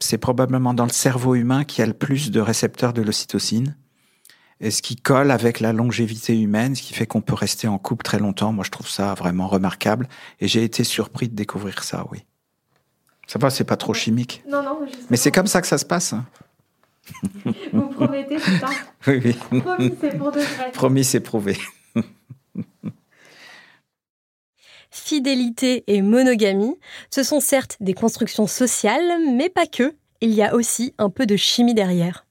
c'est 0.01 0.19
probablement 0.19 0.75
dans 0.75 0.85
le 0.85 0.91
cerveau 0.91 1.35
humain 1.35 1.65
qu'il 1.65 1.81
y 1.81 1.83
a 1.83 1.87
le 1.87 1.95
plus 1.95 2.31
de 2.31 2.41
récepteurs 2.41 2.93
de 2.93 3.01
l'ocytocine. 3.01 3.75
Et 4.61 4.71
ce 4.71 4.83
qui 4.83 4.97
colle 4.97 5.31
avec 5.31 5.61
la 5.61 5.73
longévité 5.73 6.39
humaine, 6.39 6.75
ce 6.75 6.83
qui 6.83 6.95
fait 6.95 7.07
qu'on 7.07 7.21
peut 7.21 7.35
rester 7.35 7.69
en 7.69 7.79
couple 7.79 8.05
très 8.05 8.19
longtemps. 8.19 8.53
Moi, 8.53 8.65
je 8.65 8.71
trouve 8.71 8.89
ça 8.89 9.15
vraiment 9.15 9.49
remarquable. 9.49 10.09
Et 10.41 10.49
j'ai 10.49 10.63
été 10.63 10.85
surpris 10.85 11.29
de 11.29 11.35
découvrir 11.35 11.83
ça, 11.83 12.07
oui. 12.13 12.25
Ça 13.27 13.39
va, 13.39 13.51
c'est 13.51 13.65
pas 13.65 13.77
trop 13.77 13.95
chimique. 13.95 14.45
Non, 14.49 14.63
non, 14.63 14.79
Mais 15.11 15.17
c'est 15.17 15.33
comme 15.33 15.47
ça 15.47 15.61
que 15.61 15.67
ça 15.67 15.79
se 15.79 15.85
passe. 15.85 16.15
Vous 17.73 17.88
promettez, 17.88 18.38
c'est 18.38 18.59
ça 18.59 18.71
Oui, 19.07 19.21
oui. 19.25 19.61
Promis, 19.61 19.93
c'est 20.01 20.19
pour 20.19 20.33
de 20.33 20.40
vrai. 20.40 20.73
Promis, 20.73 21.05
c'est 21.05 21.21
prouvé. 21.21 21.57
Fidélité 24.90 25.85
et 25.87 26.03
monogamie, 26.03 26.77
ce 27.11 27.23
sont 27.23 27.40
certes 27.40 27.77
des 27.81 27.95
constructions 27.95 28.47
sociales, 28.47 29.19
mais 29.35 29.49
pas 29.49 29.67
que. 29.67 29.95
Il 30.21 30.33
y 30.33 30.43
a 30.43 30.55
aussi 30.55 30.95
un 30.99 31.11
peu 31.11 31.27
de 31.27 31.37
chimie 31.37 31.75
derrière. 31.75 32.25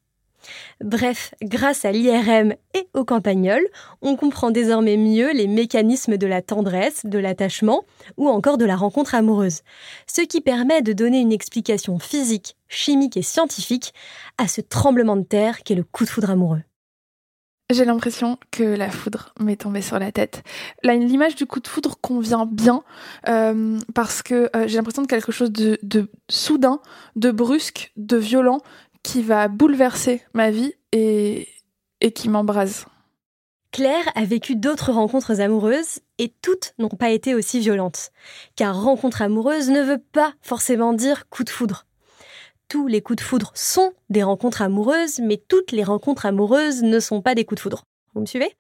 Bref, 0.84 1.34
grâce 1.42 1.86
à 1.86 1.92
l'IRM 1.92 2.54
et 2.74 2.88
au 2.94 3.06
campagnol, 3.06 3.62
on 4.02 4.16
comprend 4.16 4.52
désormais 4.52 4.98
mieux 4.98 5.32
les 5.34 5.48
mécanismes 5.48 6.18
de 6.18 6.28
la 6.28 6.42
tendresse, 6.42 7.06
de 7.06 7.20
l'attachement 7.20 7.84
ou 8.18 8.28
encore 8.28 8.58
de 8.58 8.66
la 8.66 8.76
rencontre 8.76 9.16
amoureuse, 9.16 9.62
ce 10.08 10.22
qui 10.22 10.42
permet 10.42 10.82
de 10.82 10.94
donner 10.94 11.20
une 11.20 11.32
explication 11.32 12.00
physique, 12.00 12.56
chimique 12.68 13.18
et 13.18 13.22
scientifique 13.22 13.94
à 14.38 14.48
ce 14.48 14.62
tremblement 14.62 15.16
de 15.16 15.24
terre 15.24 15.64
qu'est 15.64 15.76
le 15.76 15.84
coup 15.84 16.06
de 16.06 16.10
foudre 16.10 16.32
amoureux. 16.32 16.62
J'ai 17.72 17.86
l'impression 17.86 18.38
que 18.52 18.64
la 18.64 18.92
foudre 18.92 19.34
m'est 19.40 19.56
tombée 19.56 19.82
sur 19.82 19.98
la 19.98 20.12
tête. 20.12 20.44
L'image 20.84 21.36
du 21.36 21.46
coup 21.46 21.60
de 21.60 21.68
foudre 21.68 21.98
convient 22.02 22.46
bien 22.46 22.84
euh, 23.30 23.80
parce 23.96 24.22
que 24.22 24.50
euh, 24.56 24.68
j'ai 24.68 24.76
l'impression 24.76 25.02
de 25.02 25.08
quelque 25.08 25.32
chose 25.32 25.52
de 25.52 26.12
soudain, 26.30 26.82
de 27.16 27.32
brusque, 27.32 27.92
de 27.96 28.18
violent 28.18 28.60
qui 29.04 29.22
va 29.22 29.48
bouleverser 29.48 30.22
ma 30.34 30.50
vie 30.50 30.74
et, 30.92 31.48
et 32.02 32.12
qui 32.12 32.30
m'embrase. 32.30 32.86
Claire 33.72 34.06
a 34.16 34.24
vécu 34.24 34.56
d'autres 34.56 34.92
rencontres 34.92 35.42
amoureuses 35.42 36.00
et 36.20 36.32
toutes 36.42 36.74
n'ont 36.78 36.90
pas 36.90 37.10
été 37.10 37.34
aussi 37.34 37.60
violentes. 37.60 38.12
Car 38.56 38.80
rencontre 38.82 39.24
amoureuse 39.24 39.70
ne 39.70 39.82
veut 39.82 40.02
pas 40.12 40.34
forcément 40.42 40.94
dire 40.94 41.28
coup 41.30 41.44
de 41.44 41.50
foudre. 41.50 41.88
Tous 42.70 42.88
les 42.88 43.02
coups 43.02 43.18
de 43.18 43.24
foudre 43.24 43.52
sont 43.56 43.94
des 44.10 44.24
rencontres 44.24 44.62
amoureuses, 44.62 45.20
mais 45.20 45.38
toutes 45.38 45.72
les 45.72 45.84
rencontres 45.84 46.26
amoureuses 46.26 46.84
ne 46.84 47.00
sont 47.00 47.22
pas 47.22 47.36
des 47.36 47.46
coups 47.46 47.58
de 47.58 47.64
foudre. 47.64 47.84
Vous 48.14 48.22
me 48.22 48.26
suivez? 48.28 48.56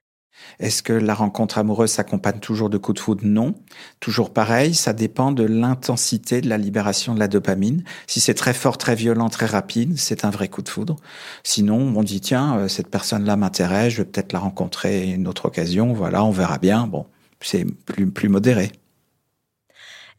Est-ce 0.60 0.84
que 0.84 0.94
la 0.94 1.14
rencontre 1.14 1.58
amoureuse 1.58 1.92
s'accompagne 1.92 2.40
toujours 2.40 2.70
de 2.70 2.78
coups 2.78 2.96
de 2.96 3.04
foudre? 3.04 3.22
Non. 3.24 3.56
Toujours 4.00 4.32
pareil, 4.32 4.74
ça 4.74 4.94
dépend 4.94 5.32
de 5.32 5.44
l'intensité 5.44 6.42
de 6.42 6.50
la 6.50 6.58
libération 6.58 7.14
de 7.14 7.20
la 7.20 7.28
dopamine. 7.28 7.84
Si 8.08 8.20
c'est 8.20 8.34
très 8.34 8.54
fort, 8.54 8.78
très 8.78 8.96
violent, 8.96 9.30
très 9.30 9.46
rapide, 9.46 9.98
c'est 9.98 10.26
un 10.26 10.30
vrai 10.30 10.48
coup 10.48 10.62
de 10.62 10.70
foudre. 10.70 10.96
Sinon, 11.44 11.94
on 11.96 12.04
dit 12.04 12.22
tiens, 12.22 12.58
euh, 12.58 12.68
cette 12.68 12.90
personne-là 12.90 13.36
m'intéresse, 13.36 13.94
je 13.94 13.98
vais 14.00 14.06
peut-être 14.06 14.34
la 14.34 14.40
rencontrer 14.40 15.12
une 15.12 15.28
autre 15.28 15.46
occasion. 15.46 15.94
Voilà, 15.94 16.24
on 16.24 16.32
verra 16.32 16.58
bien. 16.58 16.88
Bon, 16.88 17.06
c'est 17.42 17.66
plus 17.66 18.10
plus 18.10 18.30
modéré. 18.30 18.72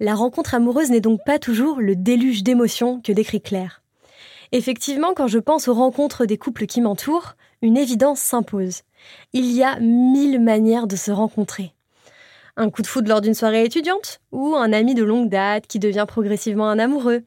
La 0.00 0.14
rencontre 0.14 0.54
amoureuse 0.54 0.90
n'est 0.90 1.00
donc 1.00 1.20
pas 1.24 1.38
toujours 1.38 1.80
le 1.80 1.94
déluge 1.94 2.42
d'émotions 2.42 3.00
que 3.00 3.12
décrit 3.12 3.40
Claire. 3.40 3.83
Effectivement, 4.52 5.14
quand 5.14 5.26
je 5.26 5.38
pense 5.38 5.68
aux 5.68 5.74
rencontres 5.74 6.26
des 6.26 6.38
couples 6.38 6.66
qui 6.66 6.80
m'entourent, 6.80 7.34
une 7.62 7.76
évidence 7.76 8.20
s'impose. 8.20 8.82
Il 9.32 9.50
y 9.52 9.62
a 9.62 9.78
mille 9.80 10.40
manières 10.40 10.86
de 10.86 10.96
se 10.96 11.10
rencontrer. 11.10 11.72
Un 12.56 12.70
coup 12.70 12.82
de 12.82 12.86
foudre 12.86 13.08
lors 13.08 13.20
d'une 13.20 13.34
soirée 13.34 13.64
étudiante 13.64 14.20
ou 14.30 14.54
un 14.54 14.72
ami 14.72 14.94
de 14.94 15.02
longue 15.02 15.28
date 15.28 15.66
qui 15.66 15.78
devient 15.78 16.06
progressivement 16.06 16.68
un 16.68 16.78
amoureux. 16.78 17.22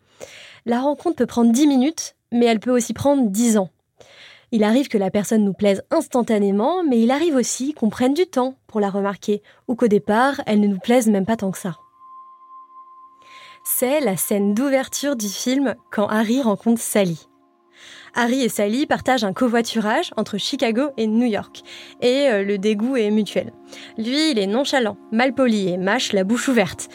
La 0.65 0.79
rencontre 0.79 1.17
peut 1.17 1.25
prendre 1.25 1.51
10 1.51 1.67
minutes, 1.67 2.15
mais 2.31 2.45
elle 2.45 2.59
peut 2.59 2.71
aussi 2.71 2.93
prendre 2.93 3.29
10 3.29 3.57
ans. 3.57 3.69
Il 4.51 4.63
arrive 4.63 4.87
que 4.87 4.97
la 4.97 5.11
personne 5.11 5.43
nous 5.43 5.53
plaise 5.53 5.83
instantanément, 5.91 6.81
mais 6.83 7.01
il 7.01 7.11
arrive 7.11 7.35
aussi 7.35 7.73
qu'on 7.73 7.89
prenne 7.89 8.13
du 8.13 8.25
temps 8.25 8.55
pour 8.67 8.79
la 8.79 8.89
remarquer, 8.89 9.41
ou 9.67 9.75
qu'au 9.75 9.89
départ, 9.89 10.41
elle 10.45 10.61
ne 10.61 10.67
nous 10.67 10.79
plaise 10.79 11.07
même 11.09 11.25
pas 11.25 11.35
tant 11.35 11.51
que 11.51 11.57
ça. 11.57 11.77
C'est 13.79 13.99
la 13.99 14.17
scène 14.17 14.55
d'ouverture 14.55 15.15
du 15.15 15.27
film 15.29 15.75
quand 15.91 16.07
Harry 16.07 16.41
rencontre 16.41 16.81
Sally. 16.81 17.27
Harry 18.15 18.41
et 18.41 18.49
Sally 18.49 18.87
partagent 18.87 19.23
un 19.23 19.33
covoiturage 19.33 20.15
entre 20.17 20.39
Chicago 20.39 20.89
et 20.97 21.05
New 21.05 21.27
York, 21.27 21.61
et 22.01 22.27
euh, 22.27 22.43
le 22.43 22.57
dégoût 22.57 22.97
est 22.97 23.11
mutuel. 23.11 23.53
Lui, 23.99 24.31
il 24.31 24.39
est 24.39 24.47
nonchalant, 24.47 24.97
malpoli 25.11 25.69
et 25.69 25.77
mâche 25.77 26.11
la 26.11 26.23
bouche 26.23 26.47
ouverte. 26.47 26.89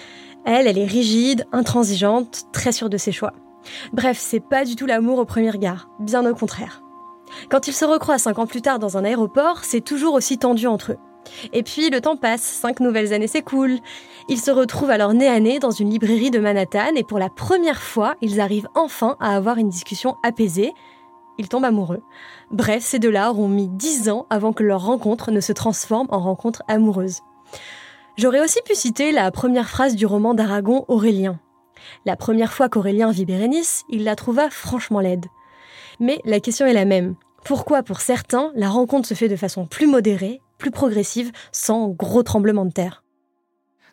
Elle, 0.44 0.66
elle 0.66 0.76
est 0.76 0.84
rigide, 0.84 1.46
intransigeante, 1.52 2.46
très 2.52 2.72
sûre 2.72 2.90
de 2.90 2.96
ses 2.96 3.12
choix. 3.12 3.32
Bref, 3.92 4.18
c'est 4.20 4.40
pas 4.40 4.64
du 4.64 4.74
tout 4.74 4.86
l'amour 4.86 5.20
au 5.20 5.24
premier 5.24 5.50
regard, 5.50 5.88
bien 6.00 6.28
au 6.28 6.34
contraire. 6.34 6.82
Quand 7.48 7.68
ils 7.68 7.74
se 7.74 7.84
recroisent 7.84 8.22
cinq 8.22 8.40
ans 8.40 8.48
plus 8.48 8.60
tard 8.60 8.80
dans 8.80 8.96
un 8.96 9.04
aéroport, 9.04 9.62
c'est 9.62 9.84
toujours 9.84 10.14
aussi 10.14 10.36
tendu 10.36 10.66
entre 10.66 10.90
eux. 10.90 10.98
Et 11.52 11.62
puis 11.62 11.90
le 11.90 12.00
temps 12.00 12.16
passe, 12.16 12.42
cinq 12.42 12.80
nouvelles 12.80 13.12
années 13.12 13.26
s'écoulent. 13.26 13.78
Ils 14.28 14.40
se 14.40 14.50
retrouvent 14.50 14.90
alors 14.90 15.14
nez 15.14 15.28
à 15.28 15.40
nez 15.40 15.58
dans 15.58 15.70
une 15.70 15.90
librairie 15.90 16.30
de 16.30 16.38
Manhattan 16.38 16.94
et 16.96 17.04
pour 17.04 17.18
la 17.18 17.28
première 17.28 17.82
fois, 17.82 18.14
ils 18.20 18.40
arrivent 18.40 18.68
enfin 18.74 19.16
à 19.20 19.35
avoir 19.37 19.58
une 19.58 19.68
discussion 19.68 20.16
apaisée. 20.22 20.72
Ils 21.38 21.48
tombent 21.48 21.64
amoureux. 21.64 22.02
Bref, 22.50 22.82
ces 22.82 22.98
deux-là 22.98 23.30
auront 23.30 23.48
mis 23.48 23.68
dix 23.68 24.08
ans 24.08 24.26
avant 24.30 24.52
que 24.52 24.62
leur 24.62 24.85
rencontre 24.85 25.30
ne 25.30 25.40
se 25.40 25.52
transforme 25.52 26.06
en 26.11 26.20
rencontre 26.20 26.62
amoureuse. 26.68 27.20
J'aurais 28.16 28.40
aussi 28.40 28.61
pu 28.64 28.74
citer 28.74 29.11
la 29.11 29.30
première 29.30 29.68
phrase 29.68 29.96
du 29.96 30.04
roman 30.04 30.35
d'Aragon 30.35 30.85
Aurélien. 30.88 31.40
La 32.04 32.16
première 32.16 32.52
fois 32.52 32.68
qu'Aurélien 32.68 33.11
vit 33.11 33.24
Bérénice, 33.24 33.85
il 33.88 34.04
la 34.04 34.16
trouva 34.16 34.50
franchement 34.50 35.00
laide. 35.00 35.26
Mais 35.98 36.20
la 36.24 36.38
question 36.40 36.66
est 36.66 36.74
la 36.74 36.85
même. 36.85 37.14
Pourquoi, 37.44 37.82
pour 37.82 38.00
certains, 38.00 38.52
la 38.54 38.68
rencontre 38.68 39.08
se 39.08 39.14
fait 39.14 39.28
de 39.28 39.37
façon 39.37 39.66
plus 39.66 39.87
modérée, 39.87 40.40
plus 40.62 40.70
progressive, 40.70 41.33
sans 41.51 41.88
gros 41.88 42.22
tremblements 42.22 42.64
de 42.64 42.70
terre 42.70 43.03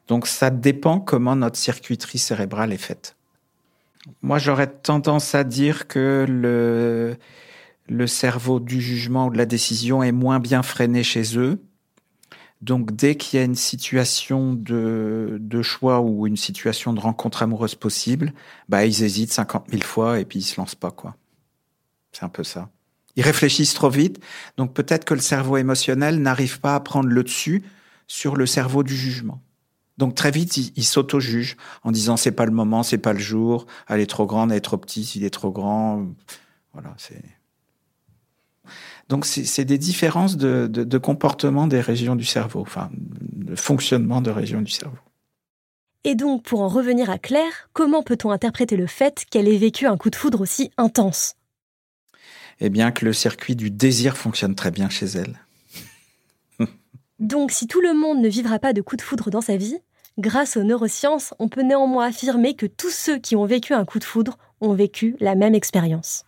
Donc 0.07 0.27
ça 0.27 0.51
dépend 0.51 0.99
comment 0.99 1.35
notre 1.35 1.57
circuiterie 1.57 2.19
cérébrale 2.19 2.71
est 2.71 2.77
faite. 2.77 3.17
Moi, 4.21 4.37
j'aurais 4.37 4.67
tendance 4.67 5.33
à 5.33 5.43
dire 5.43 5.87
que 5.87 6.25
le, 6.29 7.17
le 7.87 8.07
cerveau 8.07 8.59
du 8.59 8.79
jugement 8.79 9.27
ou 9.27 9.29
de 9.31 9.37
la 9.37 9.47
décision 9.47 10.03
est 10.03 10.11
moins 10.11 10.39
bien 10.39 10.61
freiné 10.61 11.03
chez 11.03 11.37
eux. 11.37 11.61
Donc, 12.61 12.95
dès 12.95 13.15
qu'il 13.15 13.39
y 13.39 13.41
a 13.41 13.45
une 13.45 13.55
situation 13.55 14.53
de, 14.53 15.37
de 15.39 15.61
choix 15.61 16.01
ou 16.01 16.27
une 16.27 16.37
situation 16.37 16.93
de 16.93 16.99
rencontre 16.99 17.41
amoureuse 17.41 17.75
possible, 17.75 18.33
bah, 18.67 18.85
ils 18.85 19.03
hésitent 19.03 19.31
50 19.31 19.71
000 19.71 19.81
fois 19.81 20.19
et 20.19 20.25
puis 20.25 20.39
ils 20.39 20.43
se 20.43 20.59
lancent 20.59 20.75
pas, 20.75 20.91
quoi. 20.91 21.15
C'est 22.11 22.23
un 22.23 22.29
peu 22.29 22.43
ça. 22.43 22.69
Ils 23.19 23.21
réfléchissent 23.21 23.73
trop 23.73 23.89
vite, 23.89 24.17
donc 24.55 24.73
peut-être 24.73 25.03
que 25.03 25.13
le 25.13 25.19
cerveau 25.19 25.57
émotionnel 25.57 26.21
n'arrive 26.21 26.61
pas 26.61 26.75
à 26.75 26.79
prendre 26.79 27.09
le 27.09 27.21
dessus 27.21 27.63
sur 28.07 28.37
le 28.37 28.45
cerveau 28.45 28.81
du 28.81 28.95
jugement. 28.95 29.41
Donc 29.97 30.15
très 30.15 30.31
vite, 30.31 30.55
ils 30.55 30.71
il 30.77 30.85
s'auto-jugent 30.85 31.57
en 31.83 31.91
disant 31.91 32.15
c'est 32.15 32.31
pas 32.31 32.45
le 32.45 32.53
moment, 32.53 32.81
c'est 32.81 32.97
pas 32.97 33.11
le 33.11 33.19
jour, 33.19 33.65
elle 33.89 33.99
est 33.99 34.09
trop 34.09 34.25
grande, 34.25 34.51
elle 34.51 34.57
est 34.59 34.61
trop 34.61 34.77
petite, 34.77 35.17
il 35.17 35.25
est 35.25 35.31
trop 35.31 35.51
grand. 35.51 36.05
Voilà, 36.71 36.95
c'est. 36.95 37.21
Donc 39.09 39.25
c'est 39.25 39.65
des 39.65 39.77
différences 39.77 40.37
de, 40.37 40.97
comportement 40.97 41.67
des 41.67 41.81
régions 41.81 42.15
du 42.15 42.23
cerveau, 42.23 42.61
enfin 42.61 42.89
de 42.93 43.53
fonctionnement 43.57 44.21
de 44.21 44.31
régions 44.31 44.61
du 44.61 44.71
cerveau. 44.71 44.95
Et 46.05 46.15
donc, 46.15 46.43
pour 46.43 46.61
en 46.61 46.69
revenir 46.69 47.09
à 47.09 47.17
Claire, 47.17 47.69
comment 47.73 48.01
peut-on 48.01 48.31
interpréter 48.31 48.77
le 48.77 48.87
fait 48.87 49.25
qu'elle 49.29 49.49
ait 49.49 49.57
vécu 49.57 49.87
un 49.87 49.97
coup 49.97 50.09
de 50.09 50.15
foudre 50.15 50.39
aussi 50.39 50.71
intense? 50.77 51.35
Eh 52.61 52.69
bien, 52.69 52.91
que 52.91 53.05
le 53.05 53.13
circuit 53.13 53.55
du 53.55 53.71
désir 53.71 54.17
fonctionne 54.17 54.55
très 54.55 54.71
bien 54.71 54.89
chez 54.89 55.05
elle. 55.05 55.39
donc, 57.19 57.51
si 57.51 57.67
tout 57.67 57.81
le 57.81 57.93
monde 57.93 58.21
ne 58.21 58.27
vivra 58.27 58.59
pas 58.59 58.73
de 58.73 58.81
coup 58.81 58.97
de 58.97 59.01
foudre 59.01 59.29
dans 59.29 59.41
sa 59.41 59.55
vie, 59.55 59.77
grâce 60.17 60.57
aux 60.57 60.63
neurosciences, 60.63 61.33
on 61.39 61.47
peut 61.47 61.63
néanmoins 61.63 62.07
affirmer 62.07 62.55
que 62.55 62.65
tous 62.65 62.91
ceux 62.91 63.17
qui 63.17 63.35
ont 63.35 63.45
vécu 63.45 63.73
un 63.73 63.85
coup 63.85 63.99
de 63.99 64.03
foudre 64.03 64.37
ont 64.59 64.73
vécu 64.73 65.15
la 65.19 65.35
même 65.35 65.55
expérience. 65.55 66.25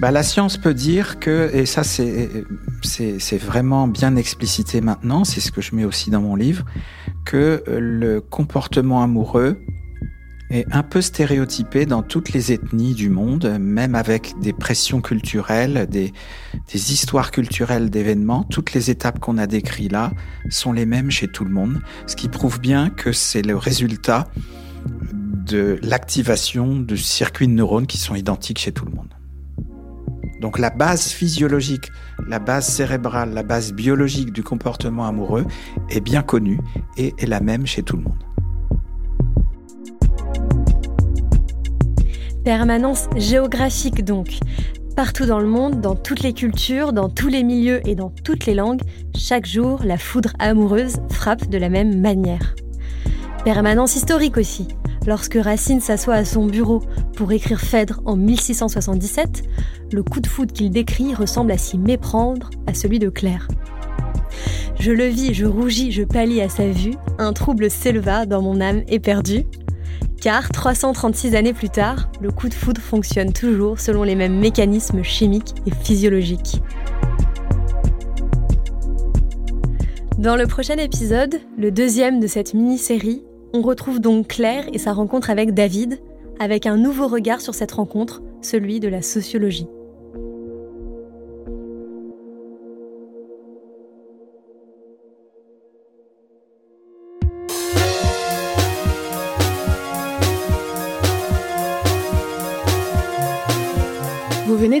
Bah, 0.00 0.10
la 0.10 0.24
science 0.24 0.56
peut 0.56 0.74
dire 0.74 1.20
que, 1.20 1.48
et 1.54 1.64
ça 1.64 1.84
c'est 1.84 2.44
vraiment 3.36 3.86
bien 3.86 4.16
explicité 4.16 4.80
maintenant, 4.80 5.22
c'est 5.22 5.40
ce 5.40 5.52
que 5.52 5.60
je 5.60 5.76
mets 5.76 5.84
aussi 5.84 6.10
dans 6.10 6.20
mon 6.20 6.34
livre, 6.34 6.64
que 7.24 7.62
le 7.68 8.20
comportement 8.20 9.04
amoureux 9.04 9.60
est 10.52 10.66
un 10.70 10.82
peu 10.82 11.00
stéréotypé 11.00 11.86
dans 11.86 12.02
toutes 12.02 12.32
les 12.32 12.52
ethnies 12.52 12.94
du 12.94 13.08
monde, 13.08 13.56
même 13.58 13.94
avec 13.94 14.34
des 14.40 14.52
pressions 14.52 15.00
culturelles, 15.00 15.86
des, 15.90 16.12
des 16.72 16.92
histoires 16.92 17.30
culturelles 17.30 17.90
d'événements. 17.90 18.44
Toutes 18.44 18.74
les 18.74 18.90
étapes 18.90 19.18
qu'on 19.18 19.38
a 19.38 19.46
décrites 19.46 19.90
là 19.90 20.12
sont 20.50 20.72
les 20.72 20.86
mêmes 20.86 21.10
chez 21.10 21.28
tout 21.28 21.44
le 21.44 21.50
monde, 21.50 21.80
ce 22.06 22.16
qui 22.16 22.28
prouve 22.28 22.60
bien 22.60 22.90
que 22.90 23.12
c'est 23.12 23.42
le 23.42 23.56
résultat 23.56 24.28
de 25.46 25.78
l'activation 25.82 26.76
de 26.76 26.96
circuits 26.96 27.48
de 27.48 27.52
neurones 27.52 27.86
qui 27.86 27.98
sont 27.98 28.14
identiques 28.14 28.58
chez 28.58 28.72
tout 28.72 28.84
le 28.84 28.92
monde. 28.92 29.08
Donc 30.40 30.58
la 30.58 30.70
base 30.70 31.08
physiologique, 31.08 31.88
la 32.28 32.40
base 32.40 32.66
cérébrale, 32.66 33.32
la 33.32 33.44
base 33.44 33.72
biologique 33.72 34.32
du 34.32 34.42
comportement 34.42 35.06
amoureux 35.06 35.46
est 35.88 36.00
bien 36.00 36.22
connue 36.22 36.58
et 36.96 37.14
est 37.18 37.26
la 37.26 37.40
même 37.40 37.66
chez 37.66 37.82
tout 37.82 37.96
le 37.96 38.02
monde. 38.02 38.31
Permanence 42.44 43.08
géographique 43.16 44.04
donc. 44.04 44.40
Partout 44.96 45.26
dans 45.26 45.38
le 45.38 45.46
monde, 45.46 45.80
dans 45.80 45.94
toutes 45.94 46.24
les 46.24 46.32
cultures, 46.32 46.92
dans 46.92 47.08
tous 47.08 47.28
les 47.28 47.44
milieux 47.44 47.80
et 47.86 47.94
dans 47.94 48.10
toutes 48.24 48.46
les 48.46 48.54
langues, 48.54 48.80
chaque 49.16 49.46
jour, 49.46 49.80
la 49.84 49.96
foudre 49.96 50.32
amoureuse 50.40 50.96
frappe 51.08 51.48
de 51.48 51.56
la 51.56 51.68
même 51.68 52.00
manière. 52.00 52.56
Permanence 53.44 53.94
historique 53.94 54.36
aussi. 54.38 54.66
Lorsque 55.06 55.38
Racine 55.40 55.80
s'assoit 55.80 56.14
à 56.14 56.24
son 56.24 56.46
bureau 56.46 56.82
pour 57.16 57.30
écrire 57.30 57.60
Phèdre 57.60 58.00
en 58.06 58.16
1677, 58.16 59.44
le 59.92 60.02
coup 60.02 60.18
de 60.18 60.26
foudre 60.26 60.52
qu'il 60.52 60.70
décrit 60.70 61.14
ressemble 61.14 61.52
à 61.52 61.58
s'y 61.58 61.78
méprendre 61.78 62.50
à 62.66 62.74
celui 62.74 62.98
de 62.98 63.08
Claire. 63.08 63.46
Je 64.80 64.90
le 64.90 65.06
vis, 65.06 65.32
je 65.32 65.46
rougis, 65.46 65.92
je 65.92 66.02
pâlis 66.02 66.40
à 66.40 66.48
sa 66.48 66.66
vue, 66.66 66.94
un 67.18 67.32
trouble 67.32 67.70
s'éleva 67.70 68.26
dans 68.26 68.42
mon 68.42 68.60
âme 68.60 68.82
éperdue, 68.88 69.44
car 70.22 70.50
336 70.50 71.34
années 71.34 71.52
plus 71.52 71.68
tard, 71.68 72.08
le 72.20 72.30
coup 72.30 72.48
de 72.48 72.54
foudre 72.54 72.80
fonctionne 72.80 73.32
toujours 73.32 73.80
selon 73.80 74.04
les 74.04 74.14
mêmes 74.14 74.38
mécanismes 74.38 75.02
chimiques 75.02 75.54
et 75.66 75.72
physiologiques. 75.72 76.62
Dans 80.18 80.36
le 80.36 80.46
prochain 80.46 80.76
épisode, 80.76 81.40
le 81.58 81.72
deuxième 81.72 82.20
de 82.20 82.28
cette 82.28 82.54
mini-série, 82.54 83.24
on 83.52 83.62
retrouve 83.62 84.00
donc 84.00 84.28
Claire 84.28 84.64
et 84.72 84.78
sa 84.78 84.92
rencontre 84.92 85.28
avec 85.28 85.54
David, 85.54 85.98
avec 86.38 86.66
un 86.66 86.76
nouveau 86.76 87.08
regard 87.08 87.40
sur 87.40 87.56
cette 87.56 87.72
rencontre, 87.72 88.22
celui 88.42 88.78
de 88.78 88.86
la 88.86 89.02
sociologie. 89.02 89.66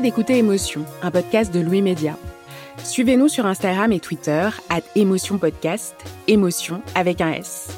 D'écouter 0.02 0.36
Émotion, 0.36 0.84
un 1.02 1.12
podcast 1.12 1.54
de 1.54 1.60
Louis 1.60 1.80
Média. 1.80 2.16
Suivez-nous 2.82 3.28
sur 3.28 3.46
Instagram 3.46 3.92
et 3.92 4.00
Twitter, 4.00 4.48
at 4.68 4.80
Émotion 4.96 5.38
Podcast, 5.38 5.94
Émotion 6.26 6.82
avec 6.96 7.20
un 7.20 7.30
S. 7.30 7.68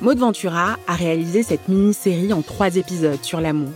Maud 0.00 0.16
Ventura 0.16 0.78
a 0.86 0.94
réalisé 0.94 1.42
cette 1.42 1.68
mini-série 1.68 2.32
en 2.32 2.40
trois 2.40 2.76
épisodes 2.76 3.22
sur 3.22 3.42
l'amour. 3.42 3.68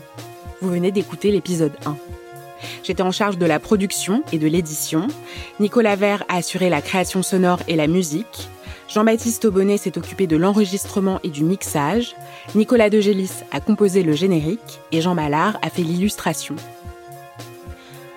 Vous 0.62 0.70
venez 0.70 0.90
d'écouter 0.90 1.30
l'épisode 1.30 1.74
1. 1.84 1.98
J'étais 2.82 3.02
en 3.02 3.12
charge 3.12 3.36
de 3.36 3.44
la 3.44 3.61
production 3.61 4.22
et 4.32 4.38
de 4.38 4.46
l'édition. 4.46 5.06
Nicolas 5.61 5.96
Vert 5.96 6.24
a 6.28 6.36
assuré 6.36 6.70
la 6.70 6.80
création 6.80 7.22
sonore 7.22 7.61
et 7.68 7.76
la 7.76 7.88
musique. 7.88 8.48
Jean-Baptiste 8.88 9.44
Aubonnet 9.44 9.76
s'est 9.76 9.98
occupé 9.98 10.26
de 10.26 10.38
l'enregistrement 10.38 11.20
et 11.24 11.28
du 11.28 11.44
mixage. 11.44 12.16
Nicolas 12.54 12.88
Degélis 12.88 13.44
a 13.52 13.61
composé 13.61 14.02
le 14.02 14.14
générique 14.14 14.80
et 14.92 15.02
Jean 15.02 15.14
Mallard 15.14 15.58
a 15.61 15.68
fait 15.68 15.82
l'illustration. 15.82 16.56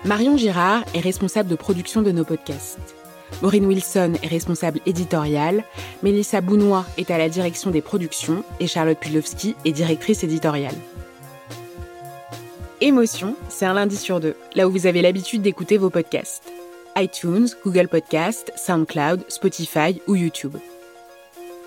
Marion 0.04 0.36
Girard 0.36 0.84
est 0.94 1.00
responsable 1.00 1.48
de 1.48 1.54
production 1.56 2.02
de 2.02 2.12
nos 2.12 2.24
podcasts. 2.24 2.94
Maureen 3.40 3.64
Wilson 3.64 4.12
est 4.22 4.26
responsable 4.26 4.80
éditoriale, 4.84 5.64
Mélissa 6.02 6.42
Bounois 6.42 6.84
est 6.98 7.10
à 7.10 7.16
la 7.16 7.30
direction 7.30 7.70
des 7.70 7.80
productions 7.80 8.44
et 8.60 8.66
Charlotte 8.66 8.98
Pudlowski 8.98 9.56
est 9.64 9.72
directrice 9.72 10.22
éditoriale. 10.22 10.74
Émotion, 12.82 13.34
c'est 13.48 13.64
un 13.64 13.72
lundi 13.72 13.96
sur 13.96 14.20
deux, 14.20 14.36
là 14.54 14.68
où 14.68 14.70
vous 14.70 14.86
avez 14.86 15.00
l'habitude 15.00 15.40
d'écouter 15.40 15.78
vos 15.78 15.88
podcasts. 15.88 16.52
iTunes, 16.96 17.48
Google 17.64 17.88
Podcast, 17.88 18.52
SoundCloud, 18.56 19.24
Spotify 19.28 20.02
ou 20.06 20.16
YouTube. 20.16 20.56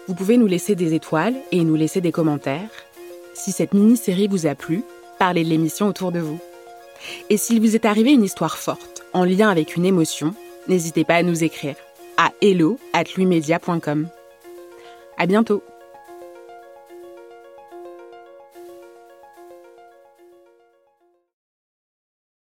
Vous 0.07 0.13
pouvez 0.13 0.37
nous 0.37 0.47
laisser 0.47 0.75
des 0.75 0.93
étoiles 0.93 1.35
et 1.51 1.63
nous 1.63 1.75
laisser 1.75 2.01
des 2.01 2.11
commentaires. 2.11 2.69
Si 3.33 3.51
cette 3.51 3.73
mini-série 3.73 4.27
vous 4.27 4.45
a 4.45 4.53
plu, 4.53 4.83
parlez 5.17 5.43
de 5.43 5.49
l'émission 5.49 5.87
autour 5.87 6.11
de 6.11 6.19
vous. 6.19 6.39
Et 7.29 7.37
s'il 7.37 7.59
vous 7.59 7.75
est 7.75 7.85
arrivé 7.85 8.11
une 8.11 8.23
histoire 8.23 8.57
forte, 8.57 9.03
en 9.13 9.23
lien 9.23 9.49
avec 9.49 9.75
une 9.75 9.85
émotion, 9.85 10.33
n'hésitez 10.67 11.03
pas 11.03 11.15
à 11.15 11.23
nous 11.23 11.43
écrire 11.43 11.75
à 12.17 12.31
hello 12.41 12.79
at 12.93 13.03
À 15.17 15.25
bientôt! 15.25 15.63